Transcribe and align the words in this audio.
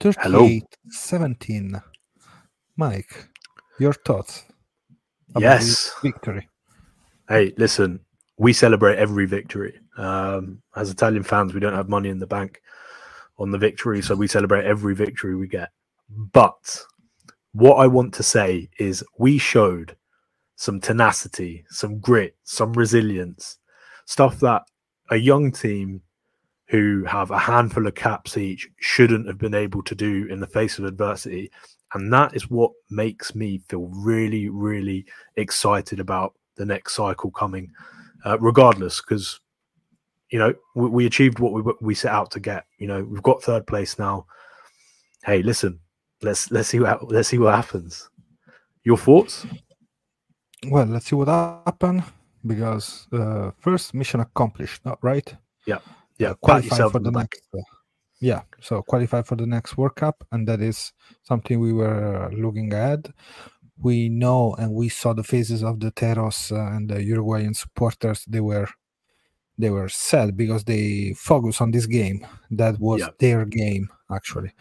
38 0.00 0.64
17. 0.88 1.80
Mike, 2.76 3.28
your 3.78 3.92
thoughts? 3.92 4.44
about 5.30 5.42
yes. 5.42 5.92
Victory. 6.02 6.48
Hey, 7.28 7.52
listen, 7.56 8.00
we 8.38 8.52
celebrate 8.52 8.96
every 8.96 9.26
victory. 9.26 9.78
Um, 9.96 10.62
as 10.76 10.90
Italian 10.90 11.22
fans, 11.22 11.52
we 11.52 11.60
don't 11.60 11.74
have 11.74 11.88
money 11.88 12.08
in 12.08 12.18
the 12.18 12.26
bank 12.26 12.62
on 13.38 13.50
the 13.50 13.58
victory, 13.58 14.02
so 14.02 14.14
we 14.14 14.26
celebrate 14.26 14.64
every 14.64 14.94
victory 14.94 15.34
we 15.34 15.48
get. 15.48 15.70
But 16.08 16.82
what 17.52 17.76
I 17.76 17.86
want 17.86 18.14
to 18.14 18.22
say 18.22 18.68
is 18.78 19.04
we 19.18 19.38
showed 19.38 19.96
some 20.56 20.80
tenacity, 20.80 21.64
some 21.70 21.98
grit, 21.98 22.36
some 22.44 22.72
resilience, 22.72 23.58
stuff 24.06 24.40
that 24.40 24.62
a 25.10 25.16
young 25.16 25.52
team 25.52 26.02
who 26.68 27.02
have 27.04 27.30
a 27.30 27.38
handful 27.38 27.86
of 27.86 27.94
caps 27.94 28.36
each 28.36 28.68
shouldn't 28.78 29.26
have 29.26 29.38
been 29.38 29.54
able 29.54 29.82
to 29.82 29.94
do 29.94 30.26
in 30.26 30.38
the 30.38 30.46
face 30.46 30.78
of 30.78 30.84
adversity. 30.84 31.50
And 31.94 32.12
that 32.12 32.36
is 32.36 32.50
what 32.50 32.72
makes 32.90 33.34
me 33.34 33.62
feel 33.68 33.86
really, 33.86 34.50
really 34.50 35.06
excited 35.36 35.98
about 35.98 36.34
the 36.56 36.66
next 36.66 36.94
cycle 36.94 37.30
coming, 37.30 37.72
uh, 38.26 38.38
regardless, 38.38 39.00
because 39.00 39.40
you 40.28 40.38
know 40.38 40.52
we, 40.74 40.88
we, 40.88 41.06
achieved 41.06 41.38
what 41.38 41.52
we 41.52 41.72
we 41.80 41.94
set 41.94 42.12
out 42.12 42.30
to 42.32 42.40
get. 42.40 42.66
You 42.76 42.88
know 42.88 43.02
we've 43.02 43.22
got 43.22 43.42
third 43.42 43.66
place 43.66 43.98
now. 43.98 44.26
Hey, 45.24 45.42
listen, 45.42 45.80
let's 46.20 46.50
let's 46.50 46.68
see 46.68 46.80
what 46.80 47.10
let's 47.10 47.28
see 47.28 47.38
what 47.38 47.54
happens. 47.54 48.10
Your 48.84 48.98
thoughts? 48.98 49.46
Well, 50.66 50.84
let's 50.84 51.06
see 51.06 51.16
what 51.16 51.28
happens 51.28 52.02
because 52.46 53.06
uh, 53.12 53.52
first 53.60 53.94
mission 53.94 54.20
accomplished, 54.20 54.82
right? 55.00 55.34
Yeah, 55.66 55.78
yeah. 56.18 56.30
Uh, 56.30 56.34
qualify 56.34 56.88
for 56.88 56.98
the 56.98 57.10
next. 57.10 57.42
Uh, 57.54 57.62
yeah, 58.20 58.42
so 58.60 58.82
qualify 58.82 59.22
for 59.22 59.36
the 59.36 59.46
next 59.46 59.76
World 59.76 59.94
Cup, 59.94 60.24
and 60.32 60.46
that 60.48 60.60
is 60.60 60.92
something 61.22 61.60
we 61.60 61.72
were 61.72 62.30
looking 62.32 62.72
at. 62.72 63.08
We 63.80 64.08
know 64.08 64.54
and 64.58 64.72
we 64.72 64.88
saw 64.88 65.12
the 65.12 65.22
faces 65.22 65.62
of 65.62 65.78
the 65.78 65.92
Teros 65.92 66.50
uh, 66.50 66.76
and 66.76 66.90
the 66.90 67.02
Uruguayan 67.02 67.54
supporters. 67.54 68.24
They 68.26 68.40
were 68.40 68.68
they 69.56 69.70
were 69.70 69.88
sad 69.88 70.36
because 70.36 70.64
they 70.64 71.14
focus 71.16 71.60
on 71.60 71.70
this 71.70 71.86
game. 71.86 72.26
That 72.50 72.80
was 72.80 73.00
yeah. 73.00 73.08
their 73.20 73.44
game 73.44 73.88
actually. 74.10 74.52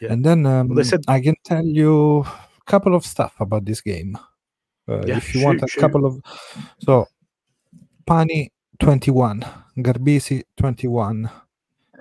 Yeah. 0.00 0.12
And 0.12 0.24
then 0.24 0.46
um, 0.46 0.74
well, 0.74 0.84
said... 0.84 1.02
I 1.08 1.20
can 1.20 1.34
tell 1.44 1.64
you 1.64 2.20
a 2.20 2.64
couple 2.66 2.94
of 2.94 3.04
stuff 3.04 3.34
about 3.40 3.64
this 3.64 3.80
game. 3.80 4.16
Uh, 4.88 5.04
yeah, 5.06 5.18
if 5.18 5.34
you 5.34 5.40
shoot, 5.40 5.46
want 5.46 5.62
a 5.62 5.68
shoot. 5.68 5.80
couple 5.80 6.06
of 6.06 6.20
so 6.80 7.06
Pani 8.06 8.50
21, 8.80 9.44
Garbisi 9.80 10.42
21, 10.56 11.30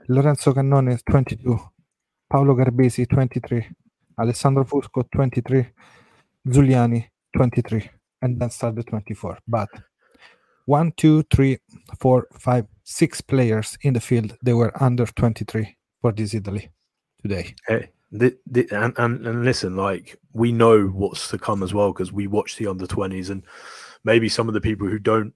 Lorenzo 0.08 0.52
Cannone 0.52 0.98
22, 1.04 1.72
Paolo 2.28 2.56
Garbisi 2.56 3.06
23, 3.06 3.70
Alessandro 4.18 4.66
Fusco 4.66 5.04
23, 5.04 5.74
Zuliani 6.48 7.08
23, 7.36 7.88
and 8.24 8.40
then 8.40 8.50
start 8.50 8.76
the 8.76 8.84
24. 8.84 9.38
But 9.48 9.70
one, 10.66 10.92
two, 10.98 11.22
three, 11.30 11.60
four, 12.00 12.28
five, 12.40 12.66
six 12.84 13.22
players 13.22 13.78
in 13.84 13.94
the 13.94 14.00
field, 14.00 14.36
they 14.42 14.54
were 14.54 14.72
under 14.82 15.06
23 15.06 15.78
for 16.02 16.12
this 16.12 16.34
Italy 16.34 16.72
today. 17.22 17.54
Hey, 17.68 17.92
the, 18.12 18.36
the, 18.48 18.68
and, 18.72 18.94
and, 18.98 19.28
and 19.28 19.46
listen, 19.46 19.76
like 19.76 20.18
we 20.34 20.52
know 20.52 20.88
what's 20.88 21.30
to 21.30 21.38
come 21.38 21.62
as 21.62 21.76
well 21.76 21.94
because 21.94 22.12
we 22.12 22.26
watch 22.26 22.56
the 22.56 22.66
under 22.66 22.88
20s, 22.88 23.30
and 23.30 23.44
maybe 24.04 24.30
some 24.30 24.48
of 24.48 24.56
the 24.56 24.62
people 24.62 24.88
who 24.88 24.98
don't, 24.98 25.32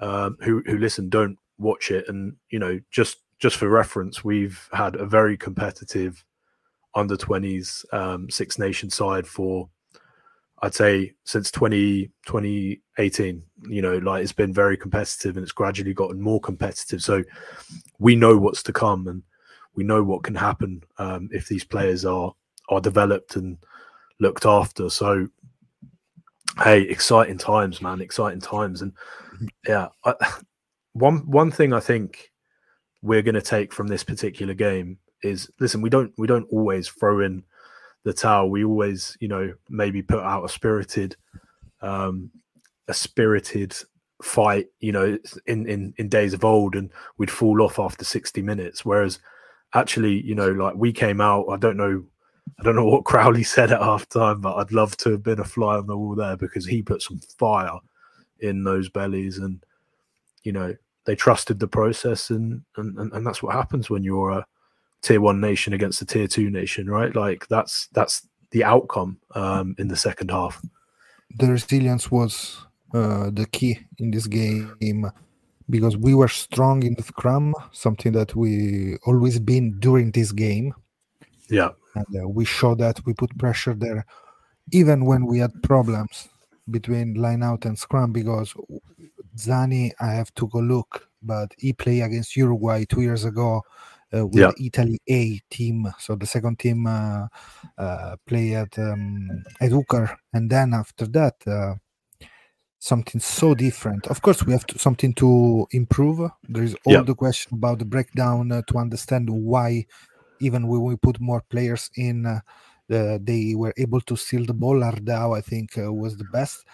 um, 0.00 0.36
who 0.42 0.62
who 0.66 0.76
listen, 0.76 1.08
don't 1.08 1.38
watch 1.58 1.90
it. 1.90 2.08
And 2.08 2.36
you 2.50 2.58
know, 2.58 2.80
just 2.90 3.18
just 3.38 3.56
for 3.56 3.68
reference, 3.68 4.24
we've 4.24 4.68
had 4.72 4.96
a 4.96 5.06
very 5.06 5.36
competitive 5.36 6.24
under 6.94 7.16
20s 7.16 7.84
um, 7.94 8.28
Six 8.30 8.58
Nation 8.58 8.90
side 8.90 9.26
for 9.26 9.68
I'd 10.60 10.74
say 10.74 11.14
since 11.24 11.52
20, 11.52 12.06
2018, 12.26 13.42
you 13.68 13.80
know, 13.80 13.98
like 13.98 14.22
it's 14.22 14.32
been 14.32 14.52
very 14.52 14.76
competitive 14.76 15.36
and 15.36 15.44
it's 15.44 15.52
gradually 15.52 15.94
gotten 15.94 16.20
more 16.20 16.40
competitive. 16.40 17.00
So 17.00 17.22
we 18.00 18.16
know 18.16 18.36
what's 18.36 18.64
to 18.64 18.72
come 18.72 19.06
and 19.06 19.22
we 19.76 19.84
know 19.84 20.02
what 20.02 20.24
can 20.24 20.34
happen 20.34 20.82
um, 20.98 21.28
if 21.32 21.46
these 21.46 21.64
players 21.64 22.04
are 22.04 22.34
are 22.70 22.80
developed 22.80 23.36
and 23.36 23.56
looked 24.18 24.46
after. 24.46 24.90
So 24.90 25.28
hey, 26.64 26.82
exciting 26.82 27.38
times, 27.38 27.80
man, 27.80 28.00
exciting 28.00 28.40
times. 28.40 28.82
And 28.82 28.92
yeah, 29.66 29.88
I, 30.04 30.14
one 30.92 31.18
one 31.30 31.50
thing 31.50 31.72
I 31.72 31.80
think 31.80 32.30
we're 33.02 33.22
going 33.22 33.34
to 33.34 33.42
take 33.42 33.72
from 33.72 33.86
this 33.86 34.04
particular 34.04 34.54
game 34.54 34.98
is 35.22 35.50
listen, 35.60 35.80
we 35.80 35.90
don't 35.90 36.12
we 36.18 36.26
don't 36.26 36.48
always 36.50 36.88
throw 36.88 37.20
in 37.20 37.44
the 38.04 38.12
towel. 38.12 38.50
We 38.50 38.64
always, 38.64 39.16
you 39.20 39.28
know, 39.28 39.52
maybe 39.68 40.02
put 40.02 40.22
out 40.22 40.44
a 40.44 40.48
spirited, 40.48 41.16
um, 41.82 42.30
a 42.88 42.94
spirited 42.94 43.76
fight, 44.22 44.66
you 44.80 44.92
know, 44.92 45.18
in 45.46 45.66
in 45.66 45.94
in 45.98 46.08
days 46.08 46.34
of 46.34 46.44
old, 46.44 46.74
and 46.74 46.90
we'd 47.18 47.30
fall 47.30 47.62
off 47.62 47.78
after 47.78 48.04
sixty 48.04 48.42
minutes. 48.42 48.84
Whereas, 48.84 49.18
actually, 49.74 50.22
you 50.24 50.34
know, 50.34 50.50
like 50.50 50.74
we 50.74 50.92
came 50.92 51.20
out. 51.20 51.46
I 51.50 51.56
don't 51.56 51.76
know, 51.76 52.04
I 52.58 52.62
don't 52.62 52.76
know 52.76 52.86
what 52.86 53.04
Crowley 53.04 53.42
said 53.44 53.72
at 53.72 53.82
half 53.82 54.08
time, 54.08 54.40
but 54.40 54.56
I'd 54.56 54.72
love 54.72 54.96
to 54.98 55.10
have 55.10 55.22
been 55.22 55.40
a 55.40 55.44
fly 55.44 55.76
on 55.76 55.86
the 55.86 55.96
wall 55.96 56.14
there 56.14 56.36
because 56.36 56.66
he 56.66 56.82
put 56.82 57.02
some 57.02 57.20
fire 57.38 57.78
in 58.40 58.64
those 58.64 58.88
bellies, 58.88 59.38
and 59.38 59.64
you 60.48 60.52
know, 60.52 60.74
they 61.04 61.14
trusted 61.14 61.58
the 61.60 61.68
process, 61.68 62.30
and 62.30 62.62
and 62.78 62.98
and, 62.98 63.12
and 63.12 63.26
that's 63.26 63.42
what 63.42 63.54
happens 63.54 63.90
when 63.90 64.02
you're 64.02 64.30
a 64.30 64.46
tier 65.02 65.20
one 65.20 65.42
nation 65.42 65.74
against 65.74 66.00
a 66.00 66.06
tier 66.06 66.26
two 66.26 66.48
nation, 66.48 66.88
right? 66.88 67.14
Like 67.14 67.46
that's 67.48 67.88
that's 67.92 68.26
the 68.50 68.64
outcome 68.64 69.18
um, 69.34 69.74
in 69.78 69.88
the 69.88 69.96
second 69.96 70.30
half. 70.30 70.62
The 71.38 71.48
resilience 71.48 72.10
was 72.10 72.56
uh, 72.94 73.28
the 73.30 73.46
key 73.52 73.78
in 73.98 74.10
this 74.10 74.26
game 74.26 75.10
because 75.68 75.98
we 75.98 76.14
were 76.14 76.28
strong 76.28 76.82
in 76.82 76.94
the 76.94 77.02
scrum, 77.02 77.54
something 77.72 78.12
that 78.12 78.34
we 78.34 78.96
always 79.04 79.38
been 79.38 79.78
during 79.80 80.12
this 80.12 80.32
game. 80.32 80.72
Yeah, 81.50 81.72
and 81.94 82.06
uh, 82.24 82.26
we 82.26 82.46
showed 82.46 82.78
that 82.78 83.04
we 83.04 83.12
put 83.12 83.36
pressure 83.36 83.74
there, 83.74 84.06
even 84.72 85.04
when 85.04 85.26
we 85.26 85.40
had 85.40 85.62
problems 85.62 86.28
between 86.70 87.20
line 87.20 87.42
out 87.42 87.66
and 87.66 87.78
scrum. 87.78 88.12
Because 88.12 88.54
Zani, 89.36 89.92
I 90.00 90.12
have 90.12 90.32
to 90.34 90.48
go 90.48 90.58
look, 90.60 91.08
but 91.22 91.52
he 91.58 91.72
played 91.72 92.02
against 92.02 92.36
Uruguay 92.36 92.84
two 92.84 93.02
years 93.02 93.24
ago 93.24 93.62
uh, 94.16 94.26
with 94.26 94.40
yeah. 94.40 94.50
Italy 94.60 95.00
A 95.08 95.40
team. 95.50 95.86
So 95.98 96.14
the 96.14 96.26
second 96.26 96.58
team 96.58 96.86
uh, 96.86 97.26
uh, 97.76 98.16
play 98.26 98.54
at 98.54 98.78
um, 98.78 99.44
at 99.60 99.70
Ucar, 99.70 100.16
and 100.32 100.50
then 100.50 100.74
after 100.74 101.06
that 101.08 101.34
uh, 101.46 101.74
something 102.78 103.20
so 103.20 103.54
different. 103.54 104.06
Of 104.06 104.22
course, 104.22 104.44
we 104.44 104.52
have 104.52 104.66
to, 104.66 104.78
something 104.78 105.12
to 105.14 105.66
improve. 105.72 106.30
There 106.48 106.62
is 106.62 106.76
all 106.84 106.94
yeah. 106.94 107.02
the 107.02 107.14
question 107.14 107.56
about 107.56 107.78
the 107.78 107.84
breakdown 107.84 108.52
uh, 108.52 108.62
to 108.68 108.78
understand 108.78 109.28
why, 109.30 109.86
even 110.40 110.68
when 110.68 110.82
we 110.82 110.96
put 110.96 111.20
more 111.20 111.42
players 111.50 111.90
in, 111.96 112.26
uh, 112.26 112.40
they 112.88 113.54
were 113.54 113.74
able 113.76 114.00
to 114.02 114.16
steal 114.16 114.44
the 114.44 114.54
ball. 114.54 114.80
Ardao, 114.80 115.36
I 115.36 115.40
think, 115.40 115.76
uh, 115.76 115.92
was 115.92 116.16
the 116.16 116.24
best, 116.32 116.64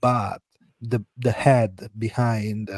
but 0.00 0.40
the 0.88 1.04
the 1.18 1.32
head 1.32 1.90
behind 1.98 2.70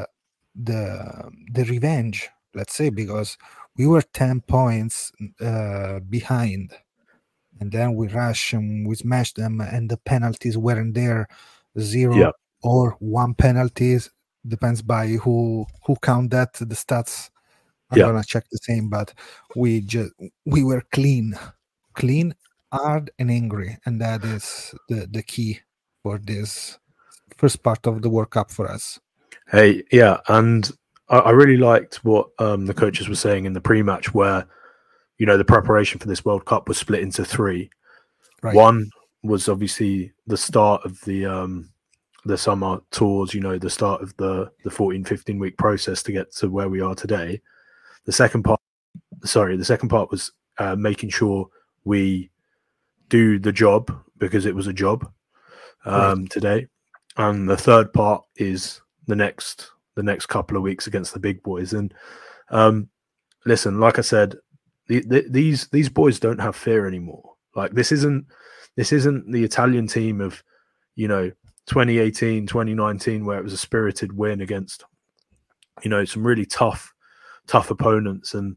the 0.55 1.31
the 1.53 1.65
revenge, 1.65 2.29
let's 2.55 2.75
say, 2.75 2.91
because 2.91 3.39
we 3.77 3.87
were 3.87 4.03
10 4.03 4.41
points 4.43 5.13
uh, 5.41 6.01
behind 6.01 6.73
and 7.61 7.73
then 7.73 7.95
we 7.95 8.09
rushed 8.09 8.53
and 8.53 8.87
we 8.87 8.95
smashed 8.95 9.37
them 9.37 9.61
and 9.61 9.89
the 9.91 9.97
penalties 9.97 10.59
weren't 10.59 10.95
there 10.95 11.29
zero 11.79 12.15
yeah. 12.17 12.31
or 12.63 12.97
one 12.99 13.35
penalties 13.35 14.11
depends 14.47 14.83
by 14.83 15.07
who 15.09 15.67
who 15.87 15.97
count 16.03 16.31
that 16.31 16.53
the 16.55 16.67
stats 16.67 17.31
i'm 17.91 17.99
yeah. 17.99 18.07
gonna 18.07 18.25
check 18.25 18.45
the 18.51 18.59
same 18.63 18.89
but 18.89 19.13
we 19.57 19.81
just 19.81 20.13
we 20.45 20.63
were 20.63 20.83
clean 20.93 21.35
clean 21.95 22.35
hard 22.73 23.11
and 23.19 23.31
angry 23.31 23.77
and 23.87 24.01
that 24.01 24.25
is 24.25 24.75
the 24.89 25.09
the 25.11 25.23
key 25.23 25.61
for 26.03 26.19
this 26.19 26.79
first 27.37 27.63
part 27.63 27.87
of 27.87 28.03
the 28.03 28.11
world 28.11 28.31
cup 28.31 28.51
for 28.51 28.71
us 28.71 28.99
hey 29.51 29.83
yeah 29.91 30.19
and 30.29 30.73
I, 31.09 31.19
I 31.19 31.31
really 31.31 31.57
liked 31.57 32.05
what 32.05 32.29
um, 32.39 32.67
the 32.67 32.75
coaches 32.75 33.09
were 33.09 33.15
saying 33.15 33.45
in 33.45 33.53
the 33.53 33.61
pre-match, 33.61 34.15
where 34.15 34.47
you 35.19 35.27
know 35.27 35.37
the 35.37 35.45
preparation 35.45 35.99
for 35.99 36.09
this 36.09 36.25
World 36.25 36.45
Cup 36.45 36.69
was 36.69 36.79
split 36.79 37.01
into 37.01 37.25
three. 37.25 37.71
Right. 38.43 38.55
One 38.55 38.91
was 39.23 39.49
obviously 39.49 40.13
the 40.27 40.37
start 40.37 40.85
of 40.85 41.01
the 41.03 41.27
um, 41.27 41.71
the 42.25 42.39
summer 42.39 42.81
tours, 42.91 43.35
you 43.35 43.41
know, 43.41 43.59
the 43.59 43.71
start 43.71 44.03
of 44.03 44.17
the 44.17 44.51
the 44.65 44.71
14, 44.71 45.05
15 45.05 45.39
week 45.39 45.57
process 45.57 46.03
to 46.05 46.13
get 46.13 46.33
to 46.37 46.49
where 46.49 46.69
we 46.69 46.81
are 46.81 46.95
today. 46.95 47.41
The 48.05 48.13
second 48.13 48.43
part, 48.43 48.61
sorry, 49.25 49.57
the 49.57 49.65
second 49.65 49.89
part 49.89 50.11
was 50.11 50.33
uh, 50.59 50.77
making 50.77 51.11
sure 51.11 51.49
we 51.85 52.31
do 53.09 53.39
the 53.39 53.53
job 53.53 53.93
because 54.19 54.47
it 54.47 54.55
was 54.55 54.67
a 54.67 54.73
job 54.73 55.11
um, 55.85 56.21
right. 56.21 56.31
today. 56.31 56.67
And 57.19 57.49
the 57.49 57.57
third 57.57 57.93
part 57.93 58.25
is 58.37 58.81
the 59.07 59.17
next 59.17 59.71
the 59.97 60.03
next 60.05 60.27
couple 60.27 60.57
of 60.57 60.63
weeks 60.63 60.87
against 60.87 61.13
the 61.13 61.19
big 61.19 61.43
boys. 61.43 61.73
And 61.73 61.93
um, 62.51 62.89
listen, 63.45 63.81
like 63.81 63.99
I 63.99 64.03
said, 64.03 64.37
the, 64.87 65.01
the, 65.01 65.27
these 65.29 65.67
these 65.69 65.89
boys 65.89 66.21
don't 66.21 66.41
have 66.41 66.55
fear 66.55 66.87
anymore. 66.87 67.35
Like 67.57 67.73
this 67.73 67.91
isn't 67.91 68.27
this 68.77 68.93
isn't 68.93 69.31
the 69.33 69.43
Italian 69.43 69.89
team 69.89 70.21
of 70.21 70.43
you 70.95 71.09
know 71.09 71.31
2018, 71.67 72.47
2019, 72.47 73.25
where 73.25 73.39
it 73.39 73.45
was 73.45 73.53
a 73.53 73.59
spirited 73.59 74.17
win 74.17 74.41
against 74.41 74.85
you 75.83 75.91
know 75.91 76.05
some 76.05 76.25
really 76.25 76.47
tough 76.47 76.95
tough 77.47 77.71
opponents 77.71 78.35
and 78.35 78.57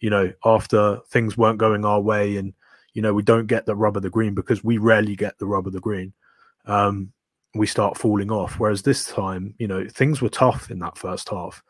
you 0.00 0.10
know 0.10 0.30
after 0.44 0.98
things 1.08 1.38
weren't 1.38 1.58
going 1.58 1.84
our 1.84 2.00
way 2.00 2.36
and 2.36 2.52
you 2.92 3.00
know 3.00 3.14
we 3.14 3.22
don't 3.22 3.46
get 3.46 3.66
the 3.66 3.74
rub 3.74 3.96
of 3.96 4.02
the 4.02 4.10
green 4.10 4.34
because 4.34 4.64
we 4.64 4.78
rarely 4.78 5.14
get 5.14 5.38
the 5.38 5.46
rub 5.46 5.66
of 5.66 5.72
the 5.72 5.80
green 5.80 6.12
um 6.66 7.12
we 7.54 7.66
start 7.66 7.98
falling 7.98 8.30
off. 8.30 8.58
Whereas 8.58 8.82
this 8.82 9.06
time 9.06 9.54
you 9.58 9.68
know 9.68 9.86
things 9.88 10.22
were 10.22 10.28
tough 10.28 10.70
in 10.70 10.78
that 10.80 10.98
first 10.98 11.28
half. 11.28 11.62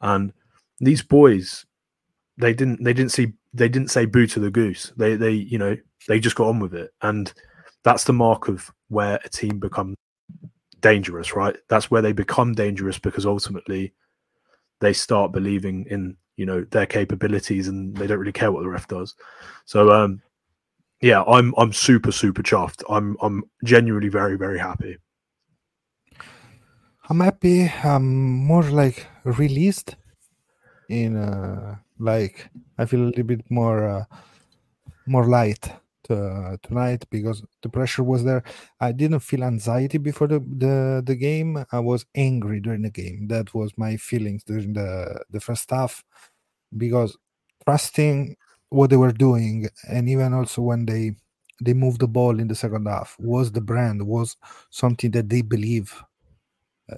And 0.00 0.32
these 0.80 1.02
boys 1.02 1.64
they 2.36 2.54
didn't 2.54 2.82
they 2.82 2.92
didn't 2.92 3.12
see 3.12 3.32
they 3.54 3.68
didn't 3.68 3.90
say 3.90 4.06
boo 4.06 4.26
to 4.28 4.40
the 4.40 4.50
goose. 4.50 4.92
They 4.96 5.16
they 5.16 5.32
you 5.32 5.58
know 5.58 5.76
they 6.06 6.20
just 6.20 6.36
got 6.36 6.48
on 6.48 6.58
with 6.60 6.74
it. 6.74 6.92
And 7.02 7.32
that's 7.84 8.04
the 8.04 8.12
mark 8.12 8.48
of 8.48 8.70
where 8.88 9.20
a 9.24 9.28
team 9.28 9.58
becomes 9.58 9.96
dangerous 10.80 11.34
right? 11.34 11.56
That's 11.68 11.90
where 11.90 12.02
they 12.02 12.12
become 12.12 12.54
dangerous 12.54 12.98
because 12.98 13.26
ultimately 13.26 13.92
they 14.80 14.92
start 14.92 15.32
believing 15.32 15.86
in 15.90 16.16
you 16.36 16.46
know 16.46 16.64
their 16.70 16.86
capabilities 16.86 17.68
and 17.68 17.96
they 17.96 18.06
don't 18.06 18.18
really 18.18 18.32
care 18.32 18.52
what 18.52 18.62
the 18.62 18.68
ref 18.68 18.88
does. 18.88 19.14
So 19.66 19.90
um 19.92 20.22
yeah 21.00 21.22
i'm 21.28 21.54
i'm 21.56 21.72
super 21.72 22.10
super 22.10 22.42
chuffed. 22.42 22.82
I'm 22.88 23.16
i'm 23.20 23.44
genuinely 23.64 24.08
very 24.08 24.36
very 24.36 24.58
happy 24.58 24.98
I'm 27.08 27.20
happy. 27.20 27.68
I'm 27.82 28.06
more 28.46 28.62
like 28.64 29.06
released 29.24 29.96
in 30.88 31.16
uh, 31.16 31.76
like 31.98 32.50
I 32.78 32.86
feel 32.86 33.02
a 33.02 33.08
little 33.10 33.24
bit 33.24 33.50
more 33.50 33.88
uh, 33.88 34.04
more 35.06 35.24
light 35.26 35.70
to, 36.04 36.58
tonight 36.62 37.04
because 37.10 37.42
the 37.62 37.68
pressure 37.68 38.02
was 38.02 38.24
there. 38.24 38.42
I 38.80 38.92
didn't 38.92 39.20
feel 39.20 39.44
anxiety 39.44 39.98
before 39.98 40.26
the, 40.28 40.40
the 40.40 41.02
the 41.04 41.16
game. 41.16 41.64
I 41.72 41.80
was 41.80 42.04
angry 42.14 42.60
during 42.60 42.82
the 42.82 42.90
game. 42.90 43.28
That 43.28 43.54
was 43.54 43.72
my 43.76 43.96
feelings 43.96 44.44
during 44.44 44.72
the 44.74 45.24
the 45.30 45.40
first 45.40 45.70
half 45.70 46.04
because 46.76 47.16
trusting 47.64 48.36
what 48.70 48.90
they 48.90 48.96
were 48.96 49.12
doing 49.12 49.68
and 49.88 50.08
even 50.08 50.34
also 50.34 50.62
when 50.62 50.86
they 50.86 51.12
they 51.64 51.74
moved 51.74 52.00
the 52.00 52.08
ball 52.08 52.38
in 52.40 52.48
the 52.48 52.54
second 52.54 52.86
half 52.86 53.16
was 53.18 53.52
the 53.52 53.60
brand 53.60 54.06
was 54.06 54.36
something 54.70 55.10
that 55.12 55.28
they 55.28 55.42
believe 55.42 56.02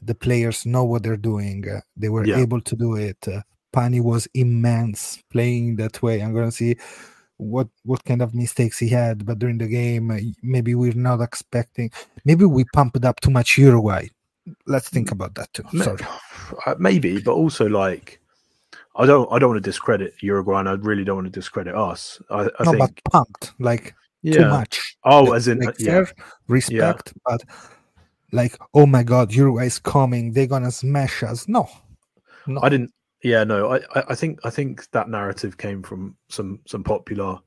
the 0.02 0.14
players 0.14 0.64
know 0.66 0.84
what 0.84 1.02
they're 1.02 1.16
doing. 1.16 1.68
Uh, 1.68 1.80
they 1.96 2.08
were 2.08 2.24
Yeah. 2.26 2.38
able 2.38 2.60
to 2.60 2.76
do 2.76 2.96
it. 2.96 3.18
Uh, 3.26 3.42
Pani 3.72 4.00
was 4.00 4.26
immense 4.34 5.22
playing 5.30 5.76
that 5.76 6.02
way. 6.02 6.20
I'm 6.20 6.34
gonna 6.34 6.50
see 6.52 6.76
what 7.36 7.68
what 7.84 8.04
kind 8.04 8.20
of 8.22 8.34
mistakes 8.34 8.78
he 8.78 8.88
had, 8.88 9.24
but 9.24 9.38
during 9.38 9.58
the 9.58 9.68
game, 9.68 10.10
uh, 10.10 10.18
maybe 10.42 10.74
we're 10.74 10.92
not 10.94 11.20
expecting. 11.20 11.90
Maybe 12.24 12.44
we 12.44 12.64
pumped 12.74 13.04
up 13.04 13.20
too 13.20 13.30
much 13.30 13.56
Uruguay. 13.58 14.08
Let's 14.66 14.88
think 14.88 15.10
about 15.12 15.34
that 15.36 15.52
too. 15.52 15.64
Sorry. 15.82 15.98
maybe 16.78 17.20
but 17.20 17.32
also 17.32 17.68
like 17.68 18.20
i 18.96 19.06
don't 19.06 19.30
i 19.32 19.38
don't 19.38 19.50
want 19.50 19.62
to 19.62 19.70
discredit 19.70 20.12
uruguay 20.20 20.58
and 20.58 20.68
i 20.68 20.72
really 20.72 21.04
don't 21.04 21.16
want 21.16 21.26
to 21.26 21.30
discredit 21.30 21.76
us 21.76 22.20
i, 22.30 22.40
I 22.58 22.64
no, 22.64 22.72
think 22.72 22.78
but 22.78 23.12
pumped 23.12 23.52
like 23.60 23.94
yeah 24.22 24.38
too 24.38 24.48
much. 24.48 24.96
oh 25.04 25.32
as 25.32 25.46
in 25.46 25.60
like 25.60 25.76
yeah 25.78 26.04
respect, 26.48 27.12
but 27.24 27.40
like, 28.32 28.56
oh 28.74 28.86
my 28.86 29.02
god, 29.02 29.32
Uruguay 29.32 29.66
is 29.66 29.78
coming. 29.78 30.32
They're 30.32 30.46
gonna 30.46 30.70
smash 30.70 31.22
us. 31.22 31.48
No, 31.48 31.68
no. 32.46 32.60
I 32.62 32.68
didn't. 32.68 32.92
Yeah, 33.22 33.44
no. 33.44 33.72
I, 33.72 33.80
I, 33.94 34.04
I 34.10 34.14
think 34.14 34.40
I 34.44 34.50
think 34.50 34.90
that 34.92 35.08
narrative 35.08 35.58
came 35.58 35.82
from 35.82 36.16
some 36.28 36.60
some 36.66 36.84
popular, 36.84 37.38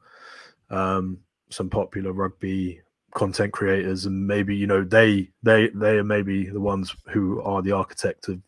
um, 0.70 1.20
some 1.50 1.70
popular 1.70 2.12
rugby 2.12 2.82
content 3.16 3.54
creators, 3.54 4.06
and 4.06 4.28
maybe 4.28 4.56
you 4.56 4.68
know 4.68 4.84
they 4.84 5.30
they 5.42 5.70
they 5.70 5.98
are 5.98 6.04
maybe 6.04 6.50
the 6.50 6.62
ones 6.62 6.96
who 7.08 7.42
are 7.42 7.62
the 7.62 7.72
architect 7.72 8.28
of 8.28 8.42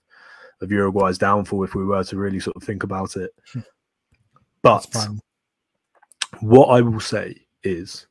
of 0.62 0.72
Uruguay's 0.72 1.18
downfall. 1.18 1.64
If 1.64 1.76
we 1.76 1.86
were 1.86 2.04
to 2.04 2.18
really 2.18 2.40
sort 2.40 2.56
of 2.56 2.64
think 2.64 2.84
about 2.84 3.16
it, 3.16 3.32
but 4.62 4.96
what 6.42 6.68
I 6.68 6.82
will 6.82 7.00
say 7.00 7.36
is. 7.64 8.08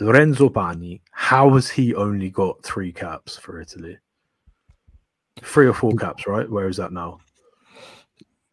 Lorenzo 0.00 0.48
Pani, 0.48 1.02
how 1.12 1.50
has 1.50 1.70
he 1.70 1.94
only 1.94 2.30
got 2.30 2.62
three 2.64 2.92
caps 2.92 3.36
for 3.36 3.60
Italy? 3.60 3.98
Three 5.42 5.66
or 5.66 5.74
four 5.74 5.92
caps, 5.92 6.26
right? 6.26 6.48
Where 6.48 6.68
is 6.68 6.76
that 6.76 6.92
now? 6.92 7.20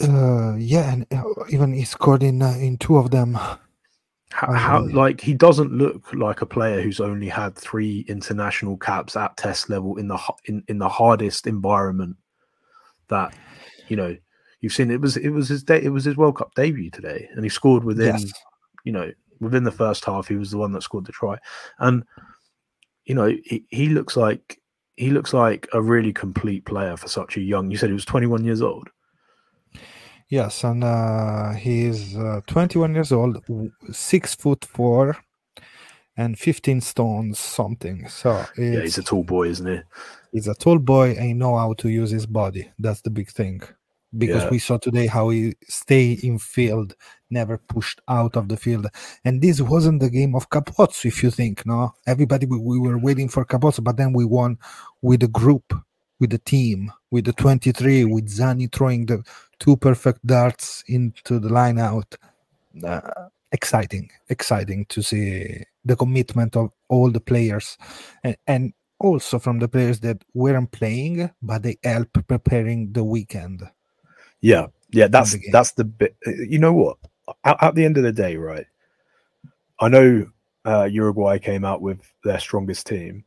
Uh, 0.02 0.56
yeah, 0.56 0.94
and 0.94 1.06
uh, 1.12 1.24
even 1.50 1.74
he 1.74 1.84
scored 1.84 2.24
in 2.24 2.42
uh, 2.42 2.56
in 2.60 2.78
two 2.78 2.98
of 2.98 3.12
them. 3.12 3.38
How, 4.32 4.54
how 4.54 4.88
like 4.90 5.20
he 5.20 5.34
doesn't 5.34 5.72
look 5.72 6.14
like 6.14 6.42
a 6.42 6.46
player 6.46 6.82
who's 6.82 7.00
only 7.00 7.28
had 7.28 7.56
three 7.56 8.06
international 8.08 8.78
caps 8.78 9.16
at 9.16 9.36
test 9.38 9.70
level 9.70 9.98
in 9.98 10.08
the 10.08 10.20
in, 10.46 10.64
in 10.68 10.78
the 10.78 10.88
hardest 10.88 11.48
environment 11.48 12.16
that 13.08 13.34
you 13.88 13.96
know 13.96 14.16
you've 14.62 14.74
seen 14.74 14.92
it 14.92 15.02
was 15.02 15.18
it 15.18 15.30
was 15.30 15.50
his 15.50 15.64
day 15.64 15.82
it 15.82 15.90
was 15.90 16.06
his 16.06 16.16
World 16.16 16.38
Cup 16.38 16.54
debut 16.54 16.92
today 16.92 17.28
and 17.34 17.44
he 17.44 17.50
scored 17.50 17.84
within 17.84 18.18
Yes, 18.18 18.32
you 18.84 18.92
know 18.92 19.12
within 19.40 19.64
the 19.64 19.72
first 19.72 20.06
half 20.06 20.28
he 20.28 20.36
was 20.36 20.52
the 20.52 20.58
one 20.58 20.72
that 20.72 20.84
scored 20.84 21.06
the 21.06 21.12
try 21.12 21.38
and 21.80 22.04
you 23.06 23.16
know 23.16 23.28
he, 23.44 23.66
he 23.70 23.90
looks 23.90 24.16
like 24.18 24.60
he 24.96 25.10
looks 25.10 25.34
like 25.34 25.68
a 25.74 25.82
really 25.82 26.12
complete 26.12 26.66
player 26.66 26.98
for 26.98 27.08
such 27.08 27.38
a 27.38 27.42
young 27.42 27.72
you 27.72 27.78
said 27.78 27.90
he 27.90 27.94
was 27.94 28.06
21 28.06 28.44
years 28.44 28.62
old 28.62 28.90
yes, 30.30 30.64
and 30.64 30.84
uh, 30.84 31.54
he 31.54 31.86
is 31.86 32.16
uh, 32.16 32.42
21 32.48 32.94
years 32.94 33.12
old, 33.12 33.44
six 33.92 34.36
foot 34.36 34.64
four, 34.64 35.18
and 36.16 36.38
15 36.38 36.82
stones 36.82 37.40
something. 37.40 38.08
So 38.08 38.46
yeah 38.58 38.82
he's 38.82 38.98
a 38.98 39.04
tall 39.04 39.24
boy 39.24 39.50
isn't 39.50 39.68
he 39.68 39.82
he's 40.32 40.48
a 40.48 40.54
tall 40.54 40.80
boy 40.80 41.12
and 41.12 41.26
he 41.26 41.34
know 41.34 41.58
how 41.58 41.74
to 41.74 41.90
use 41.90 42.12
his 42.12 42.26
body. 42.26 42.72
That's 42.78 43.02
the 43.02 43.10
big 43.10 43.30
thing. 43.30 43.62
Because 44.18 44.44
Yeah. 44.44 44.50
we 44.50 44.60
saw 44.60 44.78
today 44.78 45.06
how 45.08 45.30
he 45.30 45.56
stay 45.68 46.14
in 46.14 46.40
field, 46.40 46.96
never 47.30 47.58
pushed 47.58 48.02
out 48.08 48.36
of 48.36 48.48
the 48.50 48.58
field. 48.58 48.88
And 49.24 49.42
this 49.42 49.62
wasn't 49.62 50.00
the 50.02 50.10
game 50.10 50.36
of 50.36 50.50
Capuozzo, 50.50 51.06
if 51.06 51.22
you 51.24 51.30
think, 51.32 51.66
no? 51.66 51.94
Everybody 52.08 52.46
we, 52.48 52.58
we 52.58 52.80
were 52.80 52.98
waiting 52.98 53.30
for 53.30 53.46
Capuozzo, 53.46 53.84
but 53.84 53.98
then 53.98 54.14
we 54.14 54.26
won 54.26 54.58
with 55.02 55.20
the 55.22 55.28
group, 55.28 55.74
with 56.20 56.32
the 56.32 56.40
team, 56.40 56.92
with 57.12 57.26
the 57.26 57.34
23, 57.34 58.06
with 58.06 58.28
Zani 58.30 58.72
throwing 58.72 59.06
the 59.06 59.24
two 59.60 59.78
perfect 59.78 60.26
darts 60.26 60.84
into 60.88 61.40
the 61.40 61.50
line 61.50 61.78
out. 61.80 62.16
Uh, 62.84 63.02
exciting, 63.52 64.10
exciting 64.30 64.86
to 64.86 65.02
see 65.02 65.64
the 65.86 65.96
commitment 65.96 66.56
of 66.56 66.72
all 66.88 67.10
the 67.12 67.20
players. 67.20 67.78
And, 68.24 68.38
and 68.48 68.74
also 69.00 69.40
from 69.40 69.60
the 69.60 69.68
players 69.68 70.00
that 70.02 70.24
weren't 70.34 70.72
playing, 70.72 71.30
but 71.42 71.64
they 71.64 71.78
help 71.84 72.10
preparing 72.28 72.92
the 72.94 73.04
weekend. 73.04 73.64
Yeah, 74.42 74.68
yeah, 74.92 75.08
that's 75.08 75.34
the 75.34 75.42
that's 75.52 75.72
the 75.74 75.84
bit. 75.84 76.16
uh, 76.26 76.32
You 76.32 76.60
know 76.60 76.74
what? 76.74 76.98
At, 77.44 77.62
at 77.64 77.76
the 77.76 77.86
end 77.86 77.98
of 77.98 78.04
the 78.04 78.12
day, 78.12 78.36
right? 78.38 78.66
I 79.80 79.90
know 79.90 80.26
uh, 80.66 80.86
Uruguay 80.86 81.40
came 81.40 81.66
out 81.66 81.82
with 81.82 82.00
their 82.24 82.40
strongest 82.40 82.88
team. 82.88 83.24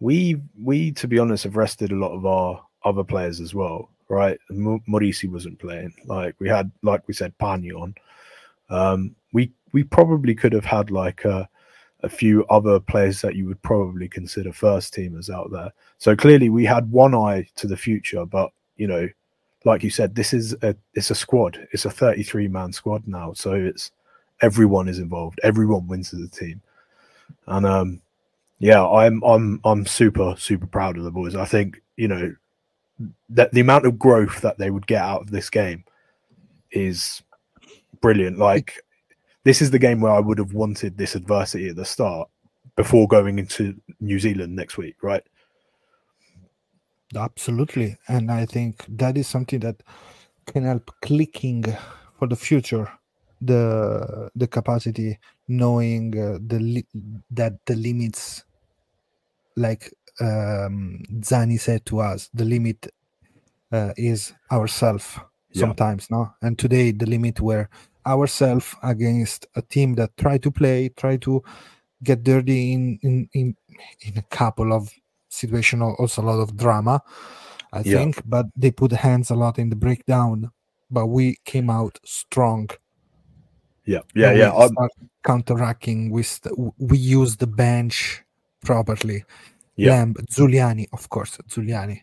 We 0.00 0.40
we, 0.60 0.92
to 0.92 1.08
be 1.08 1.18
honest, 1.18 1.44
have 1.44 1.56
rested 1.56 1.92
a 1.92 1.96
lot 1.96 2.12
of 2.12 2.26
our 2.26 2.62
other 2.84 3.04
players 3.04 3.40
as 3.40 3.54
well, 3.54 3.90
right? 4.08 4.38
Mo- 4.50 4.80
Maurici 4.88 5.30
wasn't 5.30 5.58
playing. 5.60 5.92
Like 6.06 6.34
we 6.40 6.48
had, 6.48 6.70
like 6.82 7.06
we 7.08 7.14
said, 7.14 7.36
Pani 7.38 7.72
on. 7.72 7.94
Um, 8.70 9.14
we 9.32 9.52
we 9.72 9.84
probably 9.84 10.34
could 10.34 10.52
have 10.52 10.64
had 10.64 10.90
like 10.90 11.24
a, 11.24 11.48
a 12.02 12.08
few 12.08 12.44
other 12.46 12.80
players 12.80 13.20
that 13.22 13.36
you 13.36 13.46
would 13.46 13.62
probably 13.62 14.08
consider 14.08 14.52
first 14.52 14.94
teamers 14.94 15.30
out 15.30 15.50
there. 15.52 15.72
So 15.98 16.16
clearly, 16.16 16.50
we 16.50 16.64
had 16.64 16.90
one 16.90 17.14
eye 17.14 17.46
to 17.56 17.66
the 17.66 17.76
future, 17.76 18.26
but 18.26 18.50
you 18.76 18.86
know, 18.88 19.08
like 19.64 19.82
you 19.82 19.90
said, 19.90 20.14
this 20.14 20.32
is 20.32 20.54
a 20.62 20.74
it's 20.94 21.10
a 21.10 21.14
squad. 21.14 21.66
It's 21.72 21.84
a 21.84 21.90
33 21.90 22.48
man 22.48 22.72
squad 22.72 23.06
now. 23.06 23.32
So 23.32 23.52
it's 23.52 23.92
everyone 24.40 24.88
is 24.88 24.98
involved. 24.98 25.40
Everyone 25.42 25.86
wins 25.86 26.12
as 26.12 26.20
a 26.20 26.28
team. 26.28 26.60
And 27.46 27.66
um 27.66 28.00
yeah, 28.58 28.86
I'm 28.86 29.22
I'm 29.24 29.60
I'm 29.64 29.86
super, 29.86 30.34
super 30.38 30.66
proud 30.66 30.96
of 30.96 31.04
the 31.04 31.10
boys. 31.10 31.34
I 31.34 31.44
think, 31.44 31.82
you 31.96 32.08
know, 32.08 32.34
that 33.30 33.52
the 33.52 33.60
amount 33.60 33.86
of 33.86 33.98
growth 33.98 34.40
that 34.42 34.58
they 34.58 34.70
would 34.70 34.86
get 34.86 35.02
out 35.02 35.22
of 35.22 35.30
this 35.30 35.50
game 35.50 35.84
is 36.70 37.22
brilliant. 38.00 38.38
Like 38.38 38.82
this 39.44 39.60
is 39.62 39.70
the 39.70 39.78
game 39.78 40.00
where 40.00 40.12
I 40.12 40.20
would 40.20 40.38
have 40.38 40.54
wanted 40.54 40.96
this 40.96 41.14
adversity 41.14 41.68
at 41.68 41.76
the 41.76 41.84
start 41.84 42.28
before 42.76 43.08
going 43.08 43.38
into 43.38 43.76
New 44.00 44.18
Zealand 44.18 44.54
next 44.54 44.78
week, 44.78 44.96
right? 45.02 45.22
Absolutely. 47.16 47.96
And 48.08 48.30
I 48.30 48.46
think 48.46 48.84
that 48.88 49.16
is 49.18 49.26
something 49.28 49.60
that 49.60 49.82
can 50.46 50.64
help 50.64 50.90
clicking 51.02 51.64
for 52.18 52.28
the 52.28 52.36
future 52.36 52.88
the 53.40 54.30
the 54.36 54.46
capacity 54.46 55.18
knowing 55.48 56.18
uh, 56.18 56.38
the 56.46 56.60
li- 56.60 56.86
that 57.30 57.54
the 57.66 57.76
limits 57.76 58.44
like 59.56 59.92
um 60.20 61.02
Zani 61.20 61.58
said 61.60 61.84
to 61.86 62.00
us 62.00 62.30
the 62.34 62.44
limit 62.44 62.88
uh, 63.72 63.92
is 63.96 64.34
ourself 64.52 65.20
Yeah. 65.54 65.60
sometimes 65.60 66.10
no 66.10 66.32
and 66.42 66.58
today 66.58 66.92
the 66.92 67.06
limit 67.06 67.40
were 67.40 67.68
ourselves 68.06 68.74
against 68.82 69.46
a 69.56 69.62
team 69.62 69.94
that 69.96 70.16
try 70.16 70.38
to 70.38 70.50
play, 70.50 70.90
try 70.96 71.16
to 71.18 71.42
get 72.04 72.24
dirty 72.24 72.72
in 72.72 72.98
in 73.02 73.28
in, 73.34 73.56
in 74.02 74.18
a 74.18 74.22
couple 74.30 74.72
of 74.72 74.92
situations, 75.32 75.82
also 75.98 76.22
a 76.22 76.26
lot 76.30 76.40
of 76.40 76.56
drama, 76.56 77.02
I 77.72 77.78
Yeah. 77.80 77.96
think. 77.96 78.22
But 78.24 78.46
they 78.56 78.70
put 78.70 78.92
hands 78.92 79.30
a 79.30 79.34
lot 79.34 79.58
in 79.58 79.70
the 79.70 79.76
breakdown. 79.76 80.50
But 80.90 81.06
we 81.06 81.36
came 81.44 81.70
out 81.70 81.98
strong. 82.04 82.68
Yeah, 83.86 84.00
yeah, 84.14 84.28
and 84.30 84.38
yeah. 84.38 84.52
We 84.58 84.68
start 84.68 84.92
counteracting. 85.24 86.10
We 86.10 86.22
st- 86.22 86.54
we 86.78 86.98
use 86.98 87.36
the 87.36 87.46
bench 87.46 88.22
properly. 88.64 89.24
Yeah. 89.76 89.92
Lamb, 89.92 90.14
Zuliani, 90.30 90.86
of 90.92 91.08
course, 91.08 91.38
Zuliani, 91.48 92.02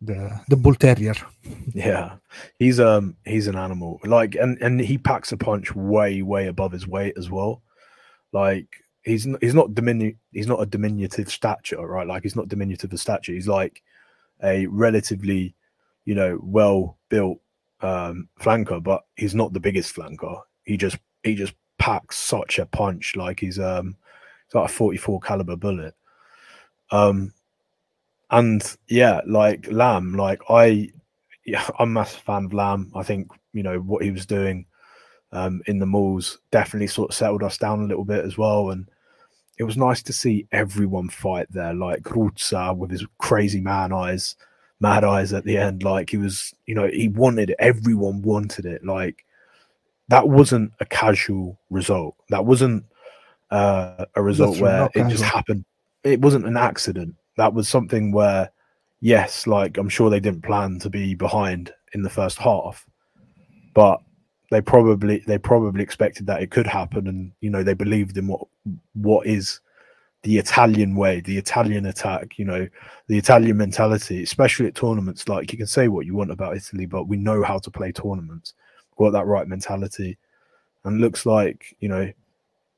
the 0.00 0.30
the 0.48 0.56
bull 0.56 0.74
terrier. 0.76 1.14
Yeah, 1.74 2.16
he's 2.58 2.78
um 2.78 3.16
he's 3.24 3.48
an 3.48 3.56
animal. 3.56 4.00
Like 4.04 4.36
and 4.36 4.56
and 4.62 4.80
he 4.80 4.96
packs 4.96 5.32
a 5.32 5.36
punch 5.36 5.74
way 5.74 6.22
way 6.22 6.46
above 6.46 6.72
his 6.72 6.86
weight 6.86 7.14
as 7.18 7.28
well. 7.30 7.62
Like 8.32 8.68
he's 9.02 9.26
he's 9.40 9.54
not 9.54 9.70
diminu 9.70 10.16
he's 10.32 10.46
not 10.46 10.60
a 10.60 10.66
diminutive 10.66 11.30
stature, 11.30 11.86
right? 11.86 12.06
Like 12.06 12.22
he's 12.22 12.36
not 12.36 12.48
diminutive 12.48 12.92
of 12.92 13.00
stature. 13.00 13.32
He's 13.32 13.48
like 13.48 13.82
a 14.42 14.66
relatively, 14.66 15.54
you 16.04 16.14
know, 16.14 16.38
well 16.42 16.98
built 17.08 17.40
um 17.80 18.28
flanker, 18.40 18.82
but 18.82 19.04
he's 19.16 19.34
not 19.34 19.52
the 19.52 19.60
biggest 19.60 19.94
flanker. 19.94 20.40
He 20.64 20.76
just 20.76 20.98
he 21.22 21.34
just 21.34 21.54
packs 21.78 22.16
such 22.16 22.58
a 22.58 22.66
punch. 22.66 23.16
Like 23.16 23.40
he's 23.40 23.58
um 23.58 23.96
it's 24.46 24.54
like 24.54 24.68
a 24.68 24.72
44 24.72 25.20
caliber 25.20 25.56
bullet. 25.56 25.94
Um 26.90 27.32
and 28.30 28.76
yeah, 28.88 29.20
like 29.26 29.66
Lamb, 29.70 30.14
like 30.14 30.40
I 30.48 30.90
yeah, 31.44 31.68
I'm 31.78 31.90
a 31.90 31.92
massive 31.92 32.20
fan 32.20 32.44
of 32.46 32.52
Lamb. 32.52 32.92
I 32.94 33.02
think 33.02 33.30
you 33.52 33.62
know 33.62 33.78
what 33.80 34.04
he 34.04 34.10
was 34.10 34.26
doing 34.26 34.66
um, 35.32 35.62
in 35.66 35.78
the 35.78 35.86
mauls 35.86 36.38
definitely 36.50 36.88
sort 36.88 37.10
of 37.10 37.16
settled 37.16 37.42
us 37.42 37.58
down 37.58 37.80
a 37.80 37.86
little 37.86 38.04
bit 38.04 38.24
as 38.24 38.36
well, 38.36 38.70
and 38.70 38.88
it 39.58 39.64
was 39.64 39.76
nice 39.76 40.02
to 40.02 40.12
see 40.12 40.46
everyone 40.52 41.08
fight 41.08 41.46
there. 41.50 41.74
Like 41.74 42.02
Ruzza 42.02 42.76
with 42.76 42.90
his 42.90 43.04
crazy 43.18 43.60
man 43.60 43.92
eyes, 43.92 44.36
mad 44.80 45.04
eyes 45.04 45.32
at 45.32 45.44
the 45.44 45.56
end. 45.56 45.82
Like 45.82 46.10
he 46.10 46.16
was, 46.16 46.54
you 46.66 46.74
know, 46.74 46.88
he 46.88 47.08
wanted 47.08 47.50
it. 47.50 47.56
Everyone 47.58 48.22
wanted 48.22 48.64
it. 48.64 48.84
Like 48.84 49.24
that 50.08 50.28
wasn't 50.28 50.72
a 50.80 50.86
casual 50.86 51.58
result. 51.70 52.16
That 52.30 52.44
wasn't 52.46 52.84
uh, 53.50 54.06
a 54.14 54.22
result 54.22 54.56
true, 54.56 54.66
where 54.66 54.88
it 54.94 55.08
just 55.08 55.22
happened. 55.22 55.64
It 56.04 56.20
wasn't 56.20 56.46
an 56.46 56.56
accident. 56.56 57.14
That 57.36 57.54
was 57.54 57.68
something 57.68 58.12
where 58.12 58.50
yes, 59.00 59.46
like 59.46 59.76
I'm 59.78 59.88
sure 59.88 60.10
they 60.10 60.20
didn't 60.20 60.42
plan 60.42 60.78
to 60.80 60.90
be 60.90 61.14
behind 61.14 61.72
in 61.92 62.02
the 62.02 62.10
first 62.10 62.38
half, 62.38 62.86
but 63.74 64.00
they 64.50 64.60
probably 64.60 65.18
they 65.26 65.38
probably 65.38 65.82
expected 65.82 66.26
that 66.26 66.42
it 66.42 66.50
could 66.50 66.66
happen, 66.66 67.06
and 67.06 67.32
you 67.40 67.50
know 67.50 67.62
they 67.62 67.74
believed 67.74 68.16
in 68.18 68.26
what 68.26 68.46
what 68.94 69.26
is 69.26 69.60
the 70.22 70.38
Italian 70.38 70.96
way, 70.96 71.20
the 71.20 71.38
Italian 71.38 71.86
attack, 71.86 72.38
you 72.38 72.44
know, 72.44 72.68
the 73.06 73.16
Italian 73.16 73.56
mentality, 73.56 74.22
especially 74.22 74.66
at 74.66 74.74
tournaments. 74.74 75.28
Like 75.28 75.50
you 75.50 75.56
can 75.56 75.66
say 75.66 75.88
what 75.88 76.04
you 76.04 76.14
want 76.14 76.30
about 76.30 76.56
Italy, 76.56 76.84
but 76.84 77.04
we 77.04 77.16
know 77.16 77.42
how 77.42 77.58
to 77.58 77.70
play 77.70 77.90
tournaments. 77.90 78.52
We've 78.90 79.06
got 79.06 79.18
that 79.18 79.26
right 79.26 79.46
mentality, 79.46 80.18
and 80.84 81.00
looks 81.00 81.24
like 81.24 81.76
you 81.80 81.88
know 81.88 82.12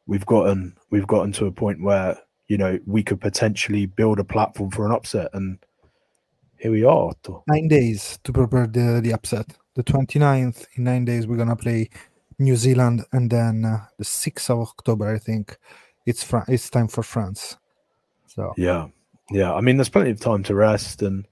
we've 0.06 0.26
gotten 0.26 0.76
we've 0.90 1.06
gotten 1.06 1.32
to 1.32 1.46
a 1.46 1.52
point 1.52 1.82
where 1.82 2.18
you 2.48 2.58
know 2.58 2.78
we 2.86 3.02
could 3.02 3.20
potentially 3.20 3.86
build 3.86 4.20
a 4.20 4.24
platform 4.24 4.70
for 4.70 4.84
an 4.84 4.92
upset, 4.92 5.30
and 5.32 5.58
here 6.58 6.70
we 6.70 6.84
are. 6.84 7.12
Nine 7.48 7.66
days 7.66 8.18
to 8.24 8.32
prepare 8.32 8.66
the, 8.66 9.00
the 9.02 9.14
upset. 9.14 9.56
The 9.74 9.82
29th, 9.84 10.66
in 10.74 10.84
nine 10.84 11.04
days, 11.04 11.26
we're 11.26 11.36
to 11.44 11.56
play 11.56 11.88
New 12.38 12.56
Zealand. 12.56 13.04
And 13.12 13.30
then 13.30 13.64
uh, 13.64 13.86
the 13.98 14.04
6th 14.04 14.50
of 14.50 14.60
October, 14.60 15.14
I 15.14 15.18
think, 15.18 15.56
it's 16.06 16.22
Fran- 16.22 16.44
it's 16.48 16.68
time 16.68 16.88
for 16.88 17.02
France. 17.02 17.56
So 18.26 18.52
Yeah, 18.56 18.88
yeah. 19.30 19.54
I 19.54 19.60
mean, 19.60 19.76
there's 19.76 19.88
plenty 19.88 20.10
of 20.10 20.20
time 20.20 20.42
to 20.44 20.54
rest, 20.54 21.02
and 21.02 21.26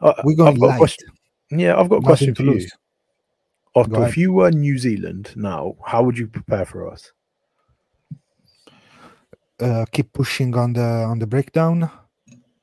uh, 0.00 0.14
we're 0.24 0.36
going 0.36 0.54
I've 0.54 0.60
got 0.60 0.74
a 0.74 0.78
question. 0.78 1.08
Yeah, 1.50 1.78
I've 1.78 1.88
got 1.88 1.96
a 1.96 2.00
Nothing 2.00 2.34
question 2.34 2.34
for 2.34 2.42
you. 2.42 2.68
Otto, 3.74 3.90
Go 3.90 4.02
if 4.04 4.16
you 4.16 4.32
were 4.32 4.50
New 4.50 4.78
Zealand 4.78 5.32
now, 5.34 5.76
how 5.84 6.02
would 6.02 6.16
you 6.18 6.26
prepare 6.26 6.66
for 6.66 6.90
us? 6.90 7.12
uh, 9.62 9.84
keep 9.92 10.12
pushing 10.12 10.54
on 10.56 10.72
the 10.72 10.82
on 10.82 11.18
the 11.18 11.26
breakdown, 11.26 11.90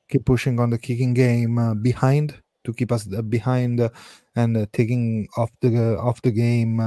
keep 0.08 0.24
pushing 0.24 0.60
on 0.60 0.70
the 0.70 0.78
kicking 0.78 1.14
game 1.14 1.58
uh, 1.58 1.74
behind 1.74 2.40
to 2.64 2.72
keep 2.72 2.92
us 2.92 3.08
uh, 3.12 3.22
behind 3.22 3.80
uh, 3.80 3.88
and 4.36 4.56
uh, 4.56 4.66
taking 4.72 5.28
off 5.36 5.50
the 5.60 5.96
off 5.98 6.20
the 6.22 6.30
game 6.30 6.80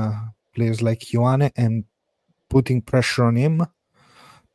players 0.55 0.81
like 0.81 0.99
Ioane 0.99 1.51
and 1.55 1.83
putting 2.49 2.81
pressure 2.81 3.25
on 3.25 3.35
him 3.35 3.65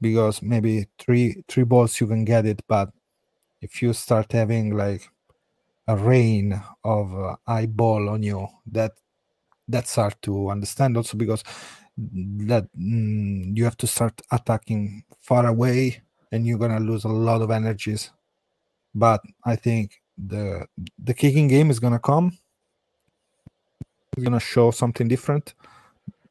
because 0.00 0.42
maybe 0.42 0.86
three 0.98 1.42
three 1.48 1.64
balls 1.64 2.00
you 2.00 2.06
can 2.06 2.24
get 2.24 2.46
it, 2.46 2.62
but 2.68 2.90
if 3.60 3.82
you 3.82 3.92
start 3.92 4.32
having 4.32 4.76
like 4.76 5.08
a 5.88 5.96
rain 5.96 6.60
of 6.84 7.14
uh, 7.14 7.36
eye 7.46 7.66
ball 7.66 8.08
on 8.08 8.22
you, 8.22 8.46
that 8.66 8.92
that's 9.66 9.94
hard 9.96 10.14
to 10.22 10.50
understand 10.50 10.96
also 10.96 11.16
because 11.16 11.42
that 11.96 12.68
mm, 12.78 13.56
you 13.56 13.64
have 13.64 13.76
to 13.76 13.86
start 13.86 14.20
attacking 14.30 15.02
far 15.20 15.46
away 15.46 16.02
and 16.30 16.46
you're 16.46 16.58
gonna 16.58 16.80
lose 16.80 17.04
a 17.04 17.08
lot 17.08 17.42
of 17.42 17.50
energies. 17.50 18.10
But 18.94 19.20
i 19.44 19.54
think 19.56 20.00
the 20.26 20.66
the 20.98 21.14
kicking 21.14 21.48
game 21.48 21.70
is 21.70 21.78
gonna 21.78 21.98
come 21.98 22.32
it's 24.16 24.24
gonna 24.24 24.40
show 24.40 24.70
something 24.70 25.08
different 25.08 25.54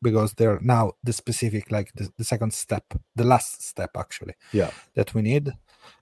because 0.02 0.34
they're 0.34 0.60
now 0.62 0.92
the 1.04 1.14
specific 1.14 1.72
like 1.72 1.92
the, 1.96 2.10
the 2.18 2.24
second 2.24 2.54
step 2.54 2.84
the 3.16 3.24
last 3.24 3.62
step 3.64 3.92
actually 3.98 4.34
Yeah. 4.52 4.72
that 4.96 5.14
we 5.14 5.22
need 5.22 5.52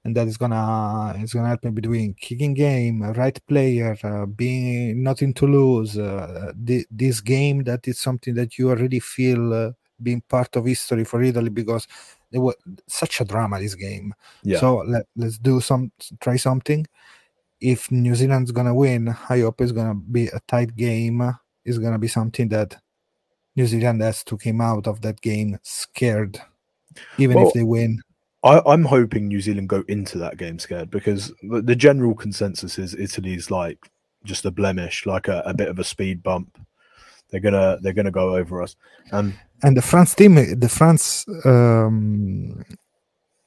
and 0.04 0.16
that 0.18 0.28
is 0.28 0.38
gonna 0.38 1.14
it's 1.18 1.34
gonna 1.34 1.48
help 1.48 1.64
me 1.64 1.72
between 1.72 2.14
kicking 2.16 2.54
game 2.54 3.04
right 3.04 3.40
player 3.48 3.96
uh, 4.04 4.26
being 4.26 5.04
nothing 5.04 5.34
to 5.36 5.46
lose 5.48 5.98
uh, 5.98 6.52
thi- 6.66 6.86
this 6.92 7.22
game 7.22 7.64
that 7.64 7.88
is 7.88 8.00
something 8.00 8.34
that 8.36 8.58
you 8.58 8.70
already 8.70 9.00
feel 9.00 9.54
uh, 9.54 9.72
being 10.02 10.22
part 10.28 10.56
of 10.56 10.66
history 10.66 11.06
for 11.06 11.22
italy 11.24 11.50
because 11.50 11.88
there 12.32 12.42
was 12.42 12.56
such 12.88 13.22
a 13.22 13.26
drama 13.26 13.60
this 13.60 13.76
game 13.76 14.14
Yeah. 14.44 14.60
so 14.60 14.78
let, 14.78 15.06
let's 15.16 15.38
do 15.38 15.62
some 15.62 15.92
try 16.20 16.36
something 16.36 16.86
if 17.72 17.92
new 17.92 18.16
zealand's 18.16 18.52
gonna 18.52 18.74
win 18.74 19.10
i 19.30 19.40
hope 19.40 19.62
it's 19.62 19.72
gonna 19.72 19.96
be 19.96 20.28
a 20.28 20.40
tight 20.48 20.76
game. 20.76 21.22
It's 21.64 21.80
gonna 21.80 21.98
be 21.98 22.08
something 22.08 22.50
that 22.50 22.78
new 23.56 23.66
zealand 23.66 24.02
has 24.02 24.24
to 24.26 24.38
come 24.38 24.62
out 24.62 24.88
of 24.88 25.02
that 25.02 25.20
game 25.22 25.58
scared 25.64 26.40
even 27.18 27.38
Well, 27.38 27.48
if 27.48 27.54
they 27.54 27.64
win. 27.64 28.02
I, 28.44 28.62
I'm 28.66 28.86
hoping 28.86 29.28
New 29.28 29.42
Zealand 29.42 29.70
go 29.70 29.84
into 29.88 30.18
that 30.20 30.38
game 30.38 30.60
scared 30.60 30.92
because 30.92 31.34
the, 31.42 31.62
the 31.62 31.76
general 31.76 32.14
consensus 32.14 32.78
is 32.78 32.94
Italy's 32.94 33.50
like 33.50 33.80
just 34.24 34.46
a 34.46 34.52
blemish, 34.52 35.06
like 35.06 35.28
a, 35.28 35.42
a 35.46 35.54
bit 35.54 35.68
of 35.68 35.80
a 35.80 35.84
speed 35.84 36.22
bump. 36.22 36.58
They're 37.30 37.40
gonna 37.40 37.80
they're 37.82 37.94
gonna 37.94 38.12
go 38.12 38.36
over 38.36 38.62
us, 38.62 38.76
and 39.12 39.34
and 39.64 39.76
the 39.76 39.82
France 39.82 40.14
team, 40.14 40.36
the 40.36 40.70
France, 40.70 41.26
um, 41.44 42.64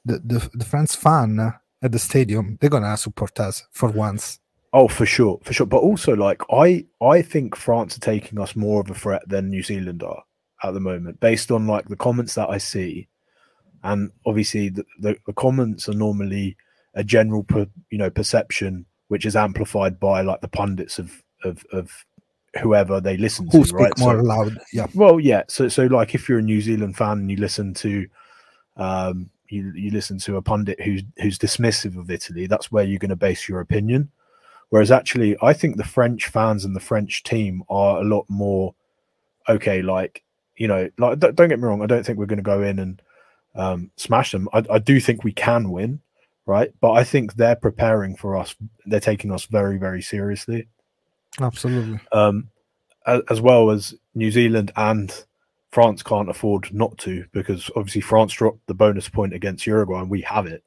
the, 0.05 0.19
the 0.19 0.51
the 0.55 0.65
France 0.65 0.97
fan 0.97 1.55
at 1.83 1.93
the 1.93 1.99
stadium, 1.99 2.59
they're 2.61 2.71
gonna 2.71 2.97
support 2.97 3.39
us 3.41 3.67
for 3.73 3.89
once. 3.91 4.41
oh 4.73 4.89
for 4.89 5.07
sure, 5.07 5.39
for 5.45 5.53
sure. 5.53 5.67
But 5.67 5.79
also 5.79 6.15
like 6.15 6.43
I 6.53 6.85
I 7.01 7.23
think 7.23 7.57
France 7.57 7.97
are 7.97 8.01
taking 8.01 8.39
us 8.41 8.55
more 8.57 8.81
of 8.81 8.91
a 8.91 8.95
threat 8.95 9.23
than 9.29 9.49
New 9.51 9.63
Zealand 9.63 10.03
are 10.03 10.23
at 10.65 10.75
the 10.75 10.81
moment, 10.81 11.21
based 11.21 11.51
on 11.51 11.67
like 11.67 11.89
the 11.89 11.97
comments 11.97 12.35
that 12.35 12.51
I 12.51 12.59
see, 12.59 13.09
and 13.85 14.11
obviously 14.27 14.69
the 14.71 14.85
the, 15.01 15.17
the 15.27 15.33
comments 15.33 15.89
are 15.89 15.95
normally 15.95 16.57
a 16.95 17.05
general 17.05 17.45
per, 17.45 17.67
you 17.91 17.99
know 17.99 18.11
perception 18.11 18.85
which 19.09 19.25
is 19.25 19.37
amplified 19.37 19.99
by 20.01 20.21
like 20.21 20.41
the 20.43 20.49
pundits 20.49 20.99
of 20.99 21.23
of 21.45 21.65
of 21.73 22.05
whoever 22.61 23.01
they 23.01 23.17
listen 23.17 23.47
Who 23.53 23.61
to, 23.63 23.69
speak 23.69 23.81
right? 23.81 23.99
more 23.99 24.19
So- 24.19 24.23
loud? 24.25 24.59
Yeah, 24.73 24.87
Well, 24.95 25.21
yeah. 25.21 25.43
So, 25.49 25.69
so 25.69 25.85
like, 25.87 26.15
if 26.15 26.29
you're 26.29 26.39
a 26.39 26.43
New 26.43 26.61
Zealand 26.63 26.97
fan 26.97 27.19
and 27.19 27.31
you 27.31 27.37
listen 27.37 27.73
to, 27.75 28.07
um, 28.77 29.31
you 29.49 29.73
you 29.75 29.91
listen 29.91 30.19
to 30.19 30.37
a 30.37 30.43
pundit 30.43 30.81
who's 30.81 31.03
who's 31.19 31.39
dismissive 31.39 31.99
of 31.99 32.11
Italy, 32.11 32.47
that's 32.47 32.71
where 32.73 32.85
you're 32.85 32.99
going 32.99 33.11
to 33.11 33.17
base 33.17 33.49
your 33.49 33.61
opinion. 33.61 34.11
Whereas, 34.71 34.91
actually, 34.91 35.37
I 35.41 35.55
think 35.55 35.77
the 35.77 35.85
French 35.85 36.27
fans 36.27 36.65
and 36.65 36.77
the 36.77 36.81
French 36.81 37.23
team 37.23 37.63
are 37.71 38.01
a 38.01 38.05
lot 38.05 38.27
more 38.29 38.75
okay. 39.49 39.81
Like, 39.83 40.23
you 40.57 40.69
know, 40.69 40.91
like 40.99 41.19
don't, 41.19 41.37
get 41.37 41.59
me 41.59 41.65
wrong. 41.65 41.83
I 41.83 41.87
don't 41.87 42.05
think 42.05 42.19
we're 42.19 42.27
going 42.27 42.37
to 42.37 42.43
go 42.43 42.63
in 42.63 42.79
and 42.79 43.03
um, 43.55 43.91
smash 43.97 44.33
them. 44.33 44.49
I, 44.53 44.65
I 44.71 44.79
do 44.79 45.01
think 45.01 45.25
we 45.25 45.33
can 45.33 45.71
win, 45.71 46.01
right? 46.45 46.73
But 46.81 46.93
I 46.93 47.05
think 47.05 47.35
they're 47.35 47.57
preparing 47.57 48.15
for 48.15 48.37
us. 48.37 48.55
They're 48.85 49.01
taking 49.01 49.33
us 49.33 49.47
very, 49.47 49.79
very 49.79 50.03
seriously 50.03 50.69
absolutely. 51.41 52.01
um, 52.13 52.49
as 53.07 53.41
well 53.41 53.71
as 53.71 53.95
New 54.15 54.31
Zealand 54.31 54.73
and 54.77 55.25
France 55.71 56.03
can't 56.03 56.31
afford 56.31 56.73
not 56.73 56.97
to 56.99 57.25
because 57.33 57.71
obviously 57.77 58.01
France 58.01 58.33
dropped 58.33 58.67
the 58.67 58.75
bonus 58.75 59.09
point 59.09 59.35
against 59.35 59.67
Uruguay 59.67 60.01
and 60.01 60.11
we 60.11 60.23
have 60.23 60.47
it. 60.47 60.63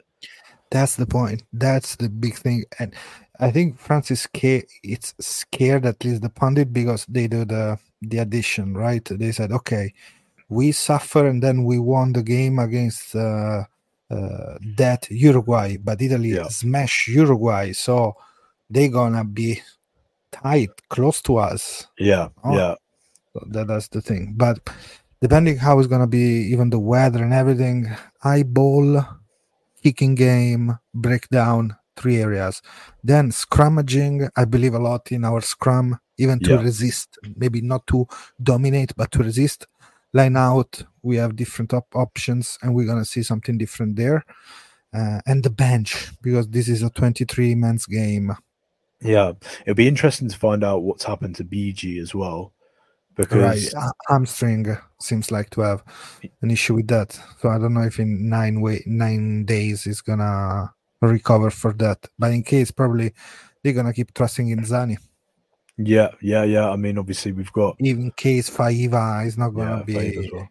That's 0.70 0.96
the 0.96 1.06
point. 1.06 1.44
That's 1.52 1.98
the 1.98 2.08
big 2.08 2.36
thing, 2.36 2.64
and 2.80 2.94
I 3.42 3.52
think 3.52 3.78
France 3.78 4.10
is 4.10 4.22
scared. 4.22 4.66
It's 4.84 5.14
scared 5.20 5.86
at 5.86 6.02
least 6.06 6.22
the 6.22 6.30
pundit 6.30 6.72
because 6.72 7.06
they 7.08 7.28
do 7.28 7.44
the 7.44 7.78
the 8.02 8.20
addition, 8.20 8.74
right? 8.74 9.04
They 9.04 9.34
said, 9.34 9.52
okay, 9.52 9.94
we 10.48 10.72
suffer 10.72 11.28
and 11.28 11.44
then 11.44 11.66
we 11.66 11.78
won 11.78 12.14
the 12.14 12.24
game 12.24 12.58
against 12.58 13.14
uh, 13.16 13.64
uh, 14.10 14.58
that 14.78 15.08
Uruguay, 15.12 15.76
but 15.78 16.02
Italy 16.02 16.30
Yeah. 16.36 16.48
smash 16.48 17.08
Uruguay, 17.10 17.74
so 17.74 18.16
they're 18.70 18.88
gonna 18.90 19.26
be 19.26 19.62
tight, 20.32 20.70
close 20.90 21.22
to 21.24 21.36
us. 21.38 21.86
Yeah, 22.00 22.30
Oh. 22.46 22.56
yeah, 22.56 22.76
So 23.34 23.46
that, 23.50 23.68
that's 23.68 23.88
the 23.88 24.02
thing. 24.02 24.34
But 24.36 24.60
depending 25.22 25.58
how 25.58 25.80
it's 25.80 25.88
gonna 25.88 26.08
be, 26.08 26.50
even 26.52 26.70
the 26.70 26.80
weather 26.80 27.24
and 27.24 27.34
everything, 27.34 27.88
eyeball, 28.24 29.06
kicking 29.82 30.16
game, 30.16 30.78
breakdown, 30.94 31.76
three 31.98 32.18
areas. 32.22 32.62
Then 33.04 33.32
scrummaging, 33.32 34.30
I 34.36 34.46
believe 34.46 34.74
a 34.74 34.80
lot 34.80 35.12
in 35.12 35.24
our 35.26 35.42
scrum, 35.42 36.00
even 36.18 36.40
to 36.42 36.52
Yeah. 36.52 36.62
resist, 36.62 37.18
maybe 37.36 37.62
not 37.62 37.86
to 37.88 38.08
dominate, 38.42 38.94
but 38.96 39.12
to 39.12 39.20
resist. 39.20 39.68
Line 40.14 40.36
out, 40.36 40.84
we 41.04 41.16
have 41.18 41.36
different 41.36 41.74
op- 41.74 41.96
options, 41.96 42.58
and 42.62 42.76
we're 42.76 42.86
gonna 42.88 43.06
see 43.06 43.24
something 43.24 43.58
different 43.58 43.96
there. 43.96 44.26
Uh, 44.94 45.22
and 45.26 45.42
the 45.44 45.50
bench, 45.50 46.12
because 46.22 46.50
this 46.50 46.68
is 46.68 46.84
a 46.84 46.90
23 46.90 47.56
man's 47.56 47.86
game. 47.86 48.36
yeah. 49.04 49.32
It'll 49.66 49.74
be 49.74 49.88
interesting 49.88 50.28
to 50.30 50.38
find 50.38 50.64
out 50.64 50.84
what's 50.84 51.06
happened 51.06 51.36
to 51.38 51.44
Bigi 51.44 51.98
as 51.98 52.14
well, 52.14 52.54
because 53.16 53.74
right 53.74 53.92
hamstring 54.10 54.78
seems 55.00 55.32
like 55.32 55.50
to 55.50 55.62
have 55.62 55.84
an 56.42 56.52
issue 56.52 56.76
with 56.76 56.88
that 56.88 57.20
so 57.40 57.50
i 57.50 57.58
don't 57.58 57.74
know 57.74 57.82
if 57.82 58.00
in 58.00 58.30
nine 58.30 58.62
way 58.62 58.82
nine 58.86 59.46
days 59.46 59.86
is 59.88 60.02
gonna 60.02 60.72
recover 61.02 61.50
for 61.50 61.74
that 61.74 61.98
but 62.18 62.32
in 62.32 62.44
case 62.44 62.72
probably 62.72 63.14
they're 63.64 63.74
gonna 63.74 63.94
keep 63.94 64.14
trusting 64.14 64.50
in 64.50 64.60
zani 64.60 64.98
yeah, 65.78 66.10
yeah, 66.22 66.44
yeah. 66.44 66.70
I 66.70 66.76
mean, 66.76 66.98
obviously 66.98 67.32
we've 67.32 67.52
got 67.52 67.76
even 67.80 68.12
case 68.12 68.50
faiva 68.50 69.26
is 69.26 69.38
not 69.38 69.50
gonna 69.50 69.78
yeah, 69.78 69.84
be 69.84 70.30
well. 70.32 70.50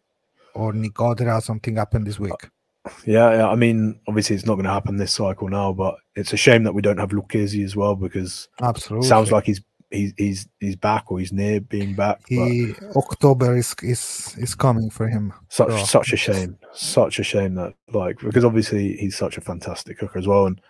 or 0.54 0.72
Nicotera 0.72 1.42
something 1.42 1.76
happened 1.76 2.06
this 2.06 2.18
week 2.18 2.32
uh, 2.32 2.90
Yeah, 3.04 3.36
yeah. 3.36 3.48
I 3.48 3.54
mean, 3.54 4.00
obviously 4.08 4.36
it's 4.36 4.46
not 4.46 4.54
going 4.54 4.64
to 4.64 4.72
happen 4.72 4.96
this 4.96 5.12
cycle 5.12 5.48
now, 5.48 5.72
but 5.72 5.96
it's 6.16 6.32
a 6.32 6.36
shame 6.36 6.64
that 6.64 6.72
we 6.72 6.82
don't 6.82 6.98
have 6.98 7.10
Lucchesi 7.10 7.64
as 7.64 7.76
well 7.76 7.94
because 7.94 8.48
absolutely 8.62 9.06
sounds 9.06 9.30
like 9.30 9.44
he's 9.44 9.60
he's 9.90 10.12
he's 10.16 10.48
he's 10.60 10.76
back 10.76 11.10
or 11.10 11.18
he's 11.18 11.32
near 11.32 11.60
being 11.60 11.94
back. 11.94 12.20
He 12.28 12.74
october 12.96 13.56
is 13.56 13.74
is 13.82 14.34
is 14.38 14.54
coming 14.54 14.90
for 14.90 15.08
him 15.08 15.32
such 15.48 15.70
so- 15.70 15.84
such 15.84 16.12
a 16.12 16.16
shame, 16.16 16.58
such 16.72 17.18
a 17.18 17.22
shame 17.22 17.54
that 17.56 17.74
like 17.92 18.18
because 18.20 18.44
obviously 18.44 18.96
he's 18.96 19.16
such 19.16 19.36
a 19.36 19.40
fantastic 19.40 19.98
cooker 19.98 20.18
as 20.18 20.26
well, 20.26 20.46
and 20.46 20.60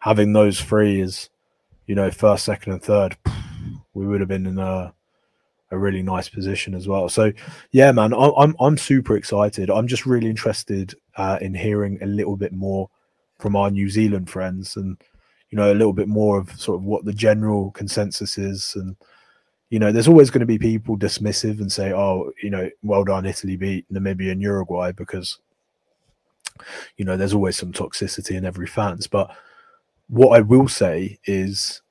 having 0.00 0.32
those 0.32 0.60
three 0.60 1.00
is 1.00 1.30
you 1.86 1.94
know 1.94 2.10
first, 2.10 2.44
second, 2.44 2.72
and 2.72 2.82
third, 2.82 3.16
we 3.94 4.06
would 4.06 4.20
have 4.20 4.28
been 4.28 4.46
in 4.46 4.58
a 4.58 4.92
a 5.70 5.78
really 5.78 6.02
nice 6.02 6.28
position 6.28 6.74
as 6.74 6.88
well. 6.88 7.08
So 7.08 7.32
yeah, 7.72 7.92
man, 7.92 8.14
I, 8.14 8.30
I'm 8.38 8.54
I'm 8.60 8.78
super 8.78 9.16
excited. 9.16 9.70
I'm 9.70 9.86
just 9.86 10.06
really 10.06 10.28
interested 10.28 10.94
uh, 11.16 11.38
in 11.40 11.54
hearing 11.54 11.98
a 12.02 12.06
little 12.06 12.36
bit 12.36 12.52
more 12.52 12.88
from 13.38 13.54
our 13.56 13.70
New 13.70 13.88
Zealand 13.88 14.28
friends, 14.30 14.76
and 14.76 14.96
you 15.50 15.56
know 15.56 15.72
a 15.72 15.74
little 15.74 15.92
bit 15.92 16.08
more 16.08 16.38
of 16.38 16.50
sort 16.60 16.78
of 16.78 16.84
what 16.84 17.04
the 17.04 17.12
general 17.12 17.70
consensus 17.72 18.38
is, 18.38 18.74
and 18.76 18.96
you 19.70 19.78
know, 19.78 19.92
there's 19.92 20.08
always 20.08 20.30
going 20.30 20.40
to 20.40 20.46
be 20.46 20.58
people 20.58 20.96
dismissive 20.96 21.60
and 21.60 21.70
say, 21.70 21.92
"Oh, 21.92 22.32
you 22.42 22.50
know, 22.50 22.70
well 22.82 23.04
done, 23.04 23.26
Italy 23.26 23.56
beat 23.56 23.90
Namibia 23.92 24.32
and 24.32 24.42
Uruguay," 24.42 24.92
because 24.92 25.38
you 26.96 27.04
know 27.04 27.16
there's 27.16 27.34
always 27.34 27.56
some 27.56 27.72
toxicity 27.72 28.36
in 28.36 28.44
every 28.44 28.66
fans. 28.66 29.06
But 29.06 29.30
what 30.08 30.36
I 30.36 30.40
will 30.40 30.68
say 30.68 31.18
is 31.24 31.82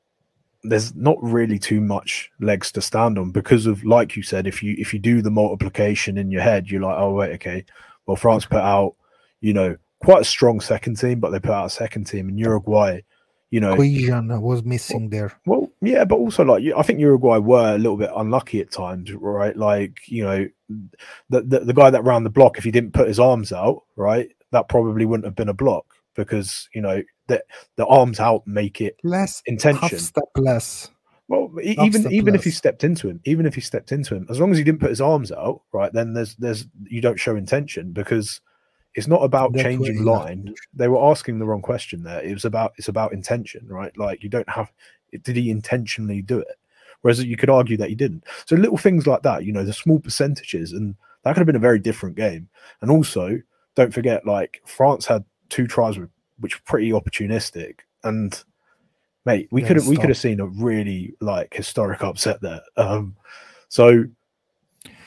there's 0.64 0.96
not 0.96 1.18
really 1.22 1.60
too 1.60 1.80
much 1.80 2.32
legs 2.40 2.72
to 2.72 2.82
stand 2.82 3.18
on 3.18 3.32
because 3.32 3.68
of 3.68 3.84
like 3.86 4.16
you 4.16 4.24
said 4.24 4.48
if 4.48 4.64
you 4.64 4.76
if 4.78 4.92
you 4.94 5.00
do 5.00 5.22
the 5.22 5.32
multiplication 5.32 6.18
in 6.18 6.32
your 6.32 6.42
head 6.42 6.70
you're 6.70 6.82
like 6.82 6.98
oh 6.98 7.14
wait 7.14 7.32
okay 7.32 7.64
well 8.06 8.18
france 8.18 8.44
put 8.44 8.58
out 8.58 8.96
you 9.40 9.54
know 9.54 9.78
quite 10.00 10.22
a 10.22 10.26
strong 10.26 10.60
second 10.60 10.96
team 10.96 11.20
but 11.20 11.30
they 11.30 11.40
put 11.40 11.52
out 11.52 11.68
a 11.68 11.70
second 11.70 12.06
team 12.06 12.28
and 12.28 12.40
uruguay 12.40 13.00
you 13.50 13.60
know 13.60 13.76
cohesion 13.76 14.42
was 14.42 14.64
missing 14.64 15.10
there 15.10 15.32
well, 15.46 15.68
yeah, 15.82 16.06
but 16.06 16.16
also 16.16 16.44
like 16.44 16.64
I 16.76 16.82
think 16.82 17.00
Uruguay 17.00 17.38
were 17.38 17.76
a 17.76 17.78
little 17.78 17.98
bit 17.98 18.10
unlucky 18.16 18.60
at 18.62 18.72
times, 18.72 19.14
right? 19.14 19.56
Like 19.56 20.00
you 20.08 20.24
know, 20.24 20.48
the, 21.30 21.42
the 21.42 21.60
the 21.60 21.74
guy 21.74 21.90
that 21.90 22.04
ran 22.04 22.24
the 22.24 22.30
block, 22.30 22.58
if 22.58 22.64
he 22.64 22.72
didn't 22.72 22.94
put 22.94 23.08
his 23.08 23.20
arms 23.20 23.54
out, 23.54 23.84
right, 23.96 24.30
that 24.52 24.70
probably 24.70 25.06
wouldn't 25.06 25.26
have 25.26 25.36
been 25.36 25.50
a 25.50 25.54
block 25.54 25.86
because 26.16 26.68
you 26.74 26.82
know 26.82 27.02
the 27.28 27.44
the 27.76 27.86
arms 27.86 28.20
out 28.20 28.46
make 28.48 28.82
it 28.82 28.98
less 29.04 29.44
half 29.46 29.54
intention. 29.54 30.00
step 30.00 30.24
less 30.36 30.90
Well, 31.28 31.52
Half 31.78 31.88
even 31.88 32.12
even 32.12 32.36
if 32.36 32.44
he 32.44 32.52
stepped 32.52 32.84
into 32.84 33.08
him, 33.08 33.22
even 33.26 33.46
if 33.46 33.54
he 33.54 33.62
stepped 33.62 33.92
into 33.92 34.16
him, 34.16 34.26
as 34.30 34.40
long 34.40 34.52
as 34.52 34.58
he 34.58 34.64
didn't 34.64 34.82
put 34.82 34.90
his 34.90 35.02
arms 35.02 35.32
out, 35.32 35.62
right, 35.72 35.94
then 35.94 36.14
there's 36.14 36.36
there's 36.36 36.66
you 36.86 37.02
don't 37.02 37.20
show 37.20 37.36
intention 37.36 37.92
because 37.92 38.42
it's 38.98 39.08
not 39.08 39.24
about 39.24 39.54
That 39.54 39.62
changing 39.62 40.04
line. 40.04 40.56
They 40.74 40.88
were 40.88 41.06
asking 41.12 41.38
the 41.38 41.46
wrong 41.46 41.62
question 41.62 42.02
there. 42.02 42.20
It 42.20 42.34
was 42.34 42.46
about 42.46 42.74
it's 42.78 42.88
about 42.88 43.14
intention, 43.14 43.68
right? 43.68 43.96
Like 43.96 44.24
you 44.24 44.30
don't 44.30 44.50
have 44.50 44.74
did 45.22 45.36
he 45.36 45.52
intentionally 45.52 46.24
do 46.24 46.40
it? 46.40 46.58
Whereas 47.02 47.24
you 47.24 47.38
could 47.38 47.52
argue 47.52 47.78
that 47.78 47.90
he 47.90 47.96
didn't. 47.96 48.24
So 48.48 48.56
little 48.56 48.78
things 48.78 49.06
like 49.06 49.22
that, 49.22 49.46
you 49.46 49.54
know, 49.54 49.64
the 49.64 49.72
small 49.72 50.00
percentages, 50.00 50.74
and 50.74 50.96
that 51.24 51.34
could 51.34 51.42
have 51.42 51.46
been 51.46 51.56
a 51.56 51.60
very 51.60 51.78
different 51.78 52.16
game. 52.16 52.50
And 52.82 52.90
also, 52.90 53.40
don't 53.76 53.94
forget, 53.94 54.26
like 54.26 54.62
France 54.66 55.06
had 55.06 55.24
two 55.50 55.68
tries 55.68 56.00
with- 56.00 56.10
which 56.40 56.56
were 56.56 56.66
pretty 56.66 56.90
opportunistic, 56.92 57.82
and 58.04 58.44
mate, 59.26 59.48
we 59.52 59.62
could 59.62 59.76
have 59.78 59.88
we 59.88 59.96
could 59.96 60.10
have 60.10 60.18
seen 60.18 60.40
a 60.40 60.48
really 60.48 61.14
like 61.22 61.54
historic 61.54 62.02
upset 62.02 62.42
there. 62.42 62.62
Um, 62.78 63.16
so 63.70 64.06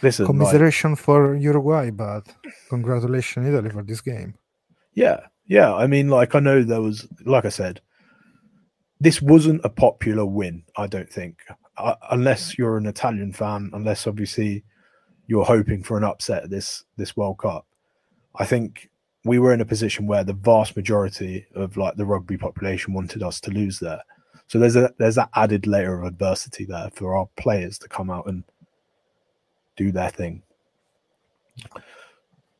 listen, 0.03 0.25
like, 0.25 0.31
commiseration 0.31 0.97
for 0.97 1.35
uruguay 1.35 1.90
but 1.90 2.25
congratulations 2.69 3.47
italy 3.47 3.71
for 3.71 3.83
this 3.83 4.01
game 4.01 4.35
Yeah, 4.95 5.21
yeah. 5.47 5.75
I 5.75 5.87
mean, 5.87 6.09
like, 6.09 6.35
I 6.35 6.40
know 6.40 6.62
there 6.62 6.83
was, 6.83 7.07
like 7.25 7.45
I 7.45 7.51
said, 7.51 7.81
this 9.01 9.23
wasn't 9.23 9.64
a 9.64 9.69
popular 9.69 10.27
win. 10.27 10.62
I 10.77 10.87
don't 10.87 11.11
think, 11.11 11.38
uh, 11.77 11.95
unless 12.11 12.59
you're 12.59 12.77
an 12.77 12.87
Italian 12.87 13.33
fan, 13.33 13.71
unless 13.73 14.07
obviously 14.07 14.64
you're 15.27 15.45
hoping 15.45 15.83
for 15.83 15.97
an 15.97 16.05
upset 16.05 16.45
at 16.45 16.51
this 16.51 16.85
this 16.97 17.16
World 17.16 17.38
Cup. 17.38 17.66
I 18.37 18.45
think 18.45 18.90
we 19.25 19.38
were 19.38 19.55
in 19.55 19.61
a 19.61 19.66
position 19.66 20.07
where 20.07 20.25
the 20.25 20.35
vast 20.35 20.77
majority 20.77 21.47
of 21.55 21.77
like 21.77 21.97
the 21.97 22.07
rugby 22.07 22.37
population 22.37 22.93
wanted 22.95 23.23
us 23.23 23.40
to 23.40 23.51
lose 23.51 23.79
there. 23.79 24.03
So 24.49 24.59
there's 24.59 24.77
a 24.77 24.93
there's 24.99 25.14
that 25.14 25.31
added 25.35 25.66
layer 25.66 26.01
of 26.01 26.07
adversity 26.07 26.64
there 26.64 26.90
for 26.95 27.16
our 27.16 27.29
players 27.37 27.79
to 27.79 27.88
come 27.88 28.11
out 28.11 28.27
and 28.27 28.45
do 29.81 29.90
their 29.90 30.11
thing. 30.11 30.43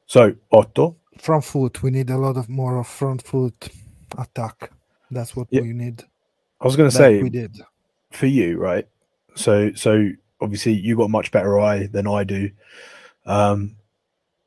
So 0.07 0.35
Otto, 0.51 0.97
front 1.19 1.45
foot 1.45 1.83
we 1.83 1.91
need 1.91 2.11
a 2.11 2.17
lot 2.17 2.37
of 2.37 2.49
more 2.49 2.79
of 2.79 2.87
front 2.87 3.23
foot 3.23 3.69
attack 4.19 4.71
that's 5.11 5.37
what 5.37 5.49
Yeah. 5.51 5.63
we 5.63 5.73
need 5.73 6.03
I 6.61 6.65
was 6.67 6.77
going 6.77 6.91
to 6.91 6.97
say 6.97 7.23
we 7.23 7.31
did 7.31 7.57
for 8.11 8.27
you, 8.27 8.59
right? 8.59 8.87
So, 9.35 9.73
so 9.75 10.11
obviously 10.41 10.73
you 10.73 10.97
got 10.97 11.05
a 11.05 11.17
much 11.19 11.31
better 11.31 11.59
eye 11.61 11.87
than 11.87 12.07
I 12.07 12.25
do. 12.25 12.51
Um, 13.25 13.77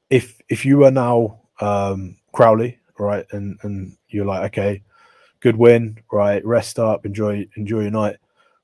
if 0.09 0.39
if 0.49 0.65
you 0.65 0.83
are 0.85 0.91
now 0.91 1.39
um, 1.59 2.17
Crowley, 2.33 2.79
right, 2.99 3.25
and 3.31 3.57
and 3.63 3.97
you're 4.09 4.25
like, 4.25 4.43
okay, 4.51 4.83
good 5.39 5.55
win, 5.55 5.97
right, 6.11 6.45
rest 6.45 6.77
up, 6.77 7.05
enjoy 7.05 7.47
enjoy 7.55 7.81
your 7.81 7.91
night. 7.91 8.17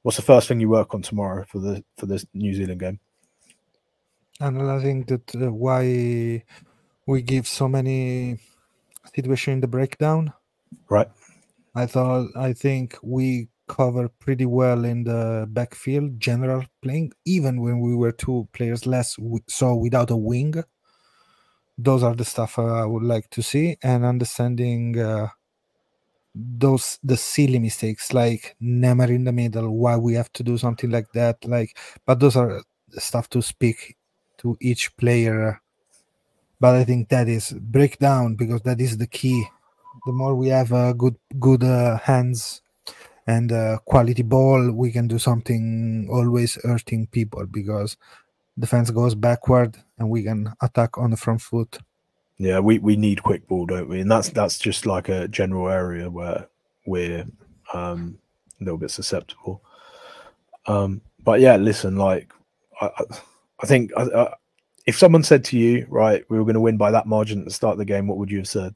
What's 0.03 0.17
the 0.17 0.29
first 0.31 0.47
thing 0.47 0.59
you 0.59 0.69
work 0.69 0.93
on 0.93 1.01
tomorrow 1.01 1.43
for 1.47 1.59
the 1.59 1.83
for 1.97 2.05
this 2.05 2.25
New 2.33 2.53
Zealand 2.53 2.79
game? 2.79 2.99
And 4.39 4.61
i 4.61 4.79
think 4.81 5.07
that 5.07 5.35
uh, 5.35 5.51
why 5.51 6.43
we 7.07 7.21
give 7.21 7.47
so 7.47 7.67
many 7.67 8.39
situation 9.15 9.53
in 9.55 9.61
the 9.61 9.67
breakdown 9.67 10.33
Right. 10.89 11.09
i 11.75 11.85
thought 11.85 12.27
i 12.35 12.53
think 12.53 12.97
we 13.01 13.49
cover 13.67 14.07
pretty 14.09 14.45
well 14.45 14.83
in 14.85 15.03
the 15.03 15.45
backfield 15.49 16.19
general 16.19 16.63
playing 16.81 17.11
even 17.25 17.61
when 17.61 17.79
we 17.79 17.95
were 17.95 18.11
two 18.11 18.47
players 18.53 18.85
less 18.87 19.15
so 19.47 19.75
without 19.75 20.09
a 20.09 20.15
wing 20.17 20.55
those 21.77 22.03
are 22.03 22.15
the 22.15 22.25
stuff 22.25 22.59
i 22.59 22.85
would 22.85 23.03
like 23.03 23.29
to 23.29 23.41
see 23.41 23.77
and 23.81 24.05
understanding 24.05 24.97
uh, 24.99 25.27
those 26.35 26.99
the 27.03 27.17
silly 27.17 27.59
mistakes 27.59 28.13
like 28.13 28.55
never 28.59 29.05
in 29.05 29.23
the 29.23 29.31
middle 29.31 29.75
why 29.77 29.95
we 29.97 30.13
have 30.13 30.31
to 30.33 30.43
do 30.43 30.57
something 30.57 30.89
like 30.89 31.11
that 31.13 31.43
like 31.45 31.77
but 32.05 32.19
those 32.19 32.35
are 32.35 32.61
stuff 32.91 33.27
to 33.29 33.41
speak 33.41 33.97
to 34.39 34.57
each 34.61 34.95
player 34.97 35.61
but 36.59 36.75
i 36.75 36.83
think 36.83 37.09
that 37.09 37.27
is 37.27 37.51
breakdown 37.59 38.35
because 38.35 38.61
that 38.63 38.81
is 38.81 38.97
the 38.97 39.07
key 39.07 39.45
the 40.05 40.11
more 40.13 40.35
we 40.35 40.47
have 40.49 40.73
uh, 40.73 40.93
good 40.93 41.15
good 41.39 41.63
uh, 41.63 41.97
hands 41.99 42.61
and 43.27 43.51
uh, 43.51 43.77
quality 43.85 44.23
ball 44.23 44.71
we 44.71 44.91
can 44.91 45.07
do 45.07 45.19
something 45.19 46.07
always 46.11 46.57
hurting 46.63 47.07
people 47.07 47.45
because 47.47 47.97
defense 48.57 48.89
goes 48.91 49.15
backward 49.15 49.77
and 49.99 50.09
we 50.09 50.23
can 50.23 50.53
attack 50.61 50.97
on 50.97 51.11
the 51.11 51.17
front 51.17 51.41
foot 51.41 51.79
Yeah, 52.37 52.59
we, 52.59 52.79
we 52.79 52.95
need 52.95 53.23
quick 53.23 53.47
ball, 53.47 53.65
don't 53.65 53.89
we? 53.89 53.99
And 54.01 54.09
that's 54.11 54.29
that's 54.29 54.57
just 54.59 54.85
like 54.85 55.09
a 55.09 55.27
general 55.27 55.69
area 55.69 56.09
where 56.09 56.47
we're 56.85 57.25
um, 57.73 58.17
a 58.59 58.63
little 58.63 58.77
bit 58.77 58.91
susceptible. 58.91 59.61
Um, 60.65 61.01
but 61.23 61.39
yeah, 61.41 61.57
listen, 61.57 61.97
like 61.97 62.31
I, 62.81 62.87
I- 62.97 63.19
I 63.61 63.65
think 63.65 63.91
I, 63.97 64.03
I, 64.03 64.33
if 64.85 64.97
someone 64.97 65.23
said 65.23 65.43
to 65.45 65.57
you, 65.57 65.85
right, 65.89 66.23
we 66.29 66.37
were 66.37 66.45
going 66.45 66.55
to 66.55 66.61
win 66.61 66.77
by 66.77 66.91
that 66.91 67.07
margin 67.07 67.39
at 67.39 67.45
the 67.45 67.51
start 67.51 67.73
of 67.73 67.77
the 67.77 67.85
game, 67.85 68.07
what 68.07 68.17
would 68.17 68.31
you 68.31 68.37
have 68.37 68.47
said? 68.47 68.75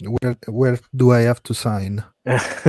Where 0.00 0.36
where 0.46 0.78
do 0.94 1.12
I 1.12 1.20
have 1.20 1.42
to 1.44 1.54
sign? 1.54 2.04
that's 2.24 2.66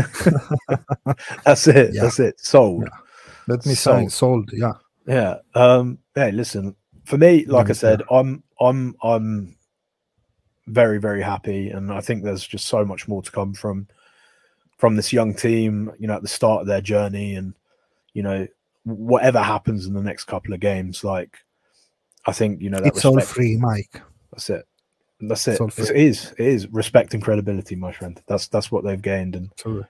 it. 1.68 1.94
Yeah. 1.94 2.04
That's 2.04 2.20
it. 2.20 2.40
Sold. 2.40 2.84
Yeah. 2.84 2.98
Let 3.48 3.66
me 3.66 3.76
sign. 3.76 4.10
Sold. 4.10 4.50
Yeah. 4.52 4.74
Yeah. 5.08 5.38
Um, 5.54 6.00
hey, 6.16 6.32
listen, 6.32 6.76
for 7.06 7.18
me, 7.18 7.46
like 7.46 7.70
I 7.70 7.74
said, 7.74 8.02
I'm 8.10 8.44
I'm 8.60 8.96
I'm 9.04 9.56
very, 10.68 11.00
very 11.00 11.22
happy 11.22 11.70
and 11.70 11.92
I 11.92 12.02
think 12.02 12.24
there's 12.24 12.46
just 12.46 12.68
so 12.68 12.86
much 12.86 13.08
more 13.08 13.22
to 13.22 13.32
come 13.32 13.54
from 13.54 13.88
from 14.78 14.96
this 14.96 15.12
young 15.12 15.34
team, 15.34 15.92
you 16.00 16.08
know, 16.08 16.16
at 16.16 16.22
the 16.22 16.28
start 16.28 16.62
of 16.62 16.68
their 16.68 16.82
journey 16.82 17.36
and 17.36 17.54
you 18.14 18.24
know, 18.24 18.48
whatever 18.84 19.40
happens 19.42 19.86
in 19.86 19.94
the 19.94 20.02
next 20.02 20.26
couple 20.26 20.54
of 20.54 20.60
games, 20.60 21.04
like 21.04 21.38
I 22.26 22.32
think, 22.32 22.62
you 22.62 22.70
know, 22.70 22.80
that 22.80 22.88
It's 22.88 23.06
all 23.06 23.20
free, 23.20 23.58
Mike. 23.58 24.02
That's 24.32 24.50
it. 24.50 24.66
That's 25.22 25.48
it. 25.48 25.52
It's 25.52 25.62
all 25.62 25.68
It's- 25.68 25.88
free. 25.90 25.98
It 26.00 26.08
is. 26.08 26.32
It 26.38 26.46
is 26.48 26.68
respect 26.70 27.14
and 27.14 27.24
credibility, 27.24 27.76
my 27.76 27.92
friend. 27.92 28.22
That's 28.28 28.48
that's 28.48 28.72
what 28.72 28.84
they've 28.84 29.02
gained, 29.02 29.36
and 29.36 29.50
So 29.58 29.86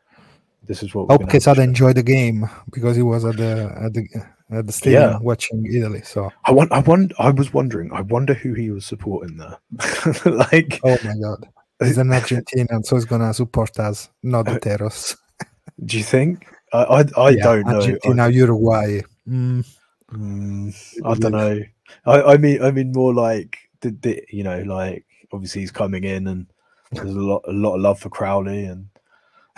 this 0.65 0.83
is 0.83 0.93
what. 0.95 1.07
we're 1.07 1.17
hope 1.17 1.29
Quesada 1.29 1.61
enjoyed 1.61 1.95
the 1.97 2.03
game 2.03 2.49
because 2.71 2.95
he 2.95 3.01
was 3.03 3.25
at 3.25 3.37
the 3.37 3.71
at 3.81 3.93
the 3.93 4.07
at 4.51 4.65
the 4.65 4.73
stadium 4.73 5.01
Yeah. 5.11 5.17
watching 5.19 5.65
Italy. 5.71 6.01
So 6.03 6.31
I 6.45 6.51
want. 6.51 6.71
I 6.71 6.79
want. 6.79 7.13
I 7.19 7.29
was 7.29 7.53
wondering. 7.53 7.91
I 7.93 8.01
wonder 8.01 8.33
who 8.33 8.53
he 8.53 8.71
was 8.71 8.85
supporting 8.85 9.37
there. 9.37 9.57
like, 10.25 10.79
oh 10.83 10.97
my 11.03 11.13
god. 11.21 11.47
He's 11.81 11.97
an 11.97 12.09
Argentinian, 12.09 12.83
so 12.85 12.95
he's 12.97 13.05
gonna 13.05 13.33
support 13.33 13.79
us, 13.79 14.09
not 14.23 14.47
uh, 14.47 14.53
the 14.55 14.59
Teros. 14.59 15.15
do 15.85 15.97
you 15.97 16.03
think? 16.03 16.45
I. 16.73 16.83
I, 16.83 17.05
I 17.17 17.29
Yeah, 17.31 17.43
don't 17.43 17.65
know. 17.67 17.73
Argentina, 17.75 18.29
Uruguay. 18.29 19.01
Mm, 19.27 19.65
I, 20.11 20.15
mm, 20.15 20.73
I 21.05 21.13
don't 21.15 21.31
know. 21.31 21.61
I, 22.05 22.21
I 22.33 22.37
mean. 22.37 22.61
I 22.63 22.71
mean 22.71 22.91
more 22.91 23.13
like 23.13 23.57
the, 23.81 23.91
the. 23.91 24.23
You 24.29 24.43
know, 24.43 24.61
like 24.63 25.05
obviously 25.31 25.61
he's 25.61 25.71
coming 25.71 26.03
in, 26.03 26.27
and 26.27 26.47
there's 26.91 27.13
a 27.15 27.19
lot. 27.19 27.43
A 27.47 27.51
lot 27.51 27.75
of 27.75 27.81
love 27.81 27.99
for 27.99 28.09
Crowley, 28.09 28.65
and. 28.65 28.87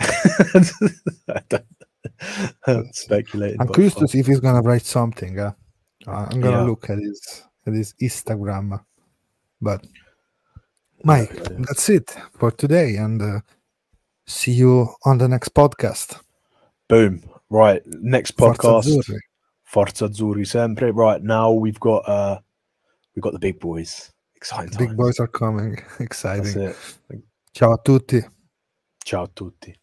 I 0.00 1.40
don't, 1.48 1.64
I'm 2.66 2.92
speculating. 2.92 3.60
I'm 3.60 3.68
curious 3.68 3.94
to 3.94 4.08
see 4.08 4.18
if 4.20 4.26
he's 4.26 4.40
gonna 4.40 4.62
write 4.62 4.84
something. 4.84 5.38
Uh, 5.38 5.52
uh, 6.06 6.26
I'm 6.30 6.40
gonna 6.40 6.58
Yeah. 6.58 6.62
look 6.64 6.90
at 6.90 6.98
his 6.98 7.44
at 7.66 7.74
his 7.74 7.94
Instagram. 8.02 8.82
But 9.60 9.86
Mike, 11.04 11.32
Yeah. 11.34 11.48
that's 11.58 11.88
it 11.88 12.16
for 12.38 12.50
today, 12.50 12.96
and 12.96 13.22
uh, 13.22 13.40
see 14.26 14.52
you 14.52 14.88
on 15.04 15.18
the 15.18 15.28
next 15.28 15.54
podcast. 15.54 16.20
Boom. 16.92 17.22
Right. 17.48 17.80
Next 17.86 18.32
Forza 18.36 18.60
podcast. 18.60 18.86
Azzurri. 18.86 19.18
Forza 19.64 20.08
Azzurri 20.08 20.46
sempre. 20.46 20.92
Right 20.92 21.22
now 21.22 21.50
we've 21.50 21.80
got 21.80 22.06
uh 22.06 22.38
we've 23.14 23.22
got 23.22 23.32
the 23.32 23.38
big 23.38 23.58
boys. 23.58 24.12
Exciting 24.36 24.76
Big 24.76 24.94
boys 24.94 25.18
are 25.18 25.26
coming. 25.26 25.78
Exciting. 26.00 26.62
it. 26.62 26.76
Ciao 27.54 27.72
a 27.72 27.78
tutti. 27.82 28.20
Ciao 29.04 29.22
a 29.22 29.28
tutti. 29.28 29.74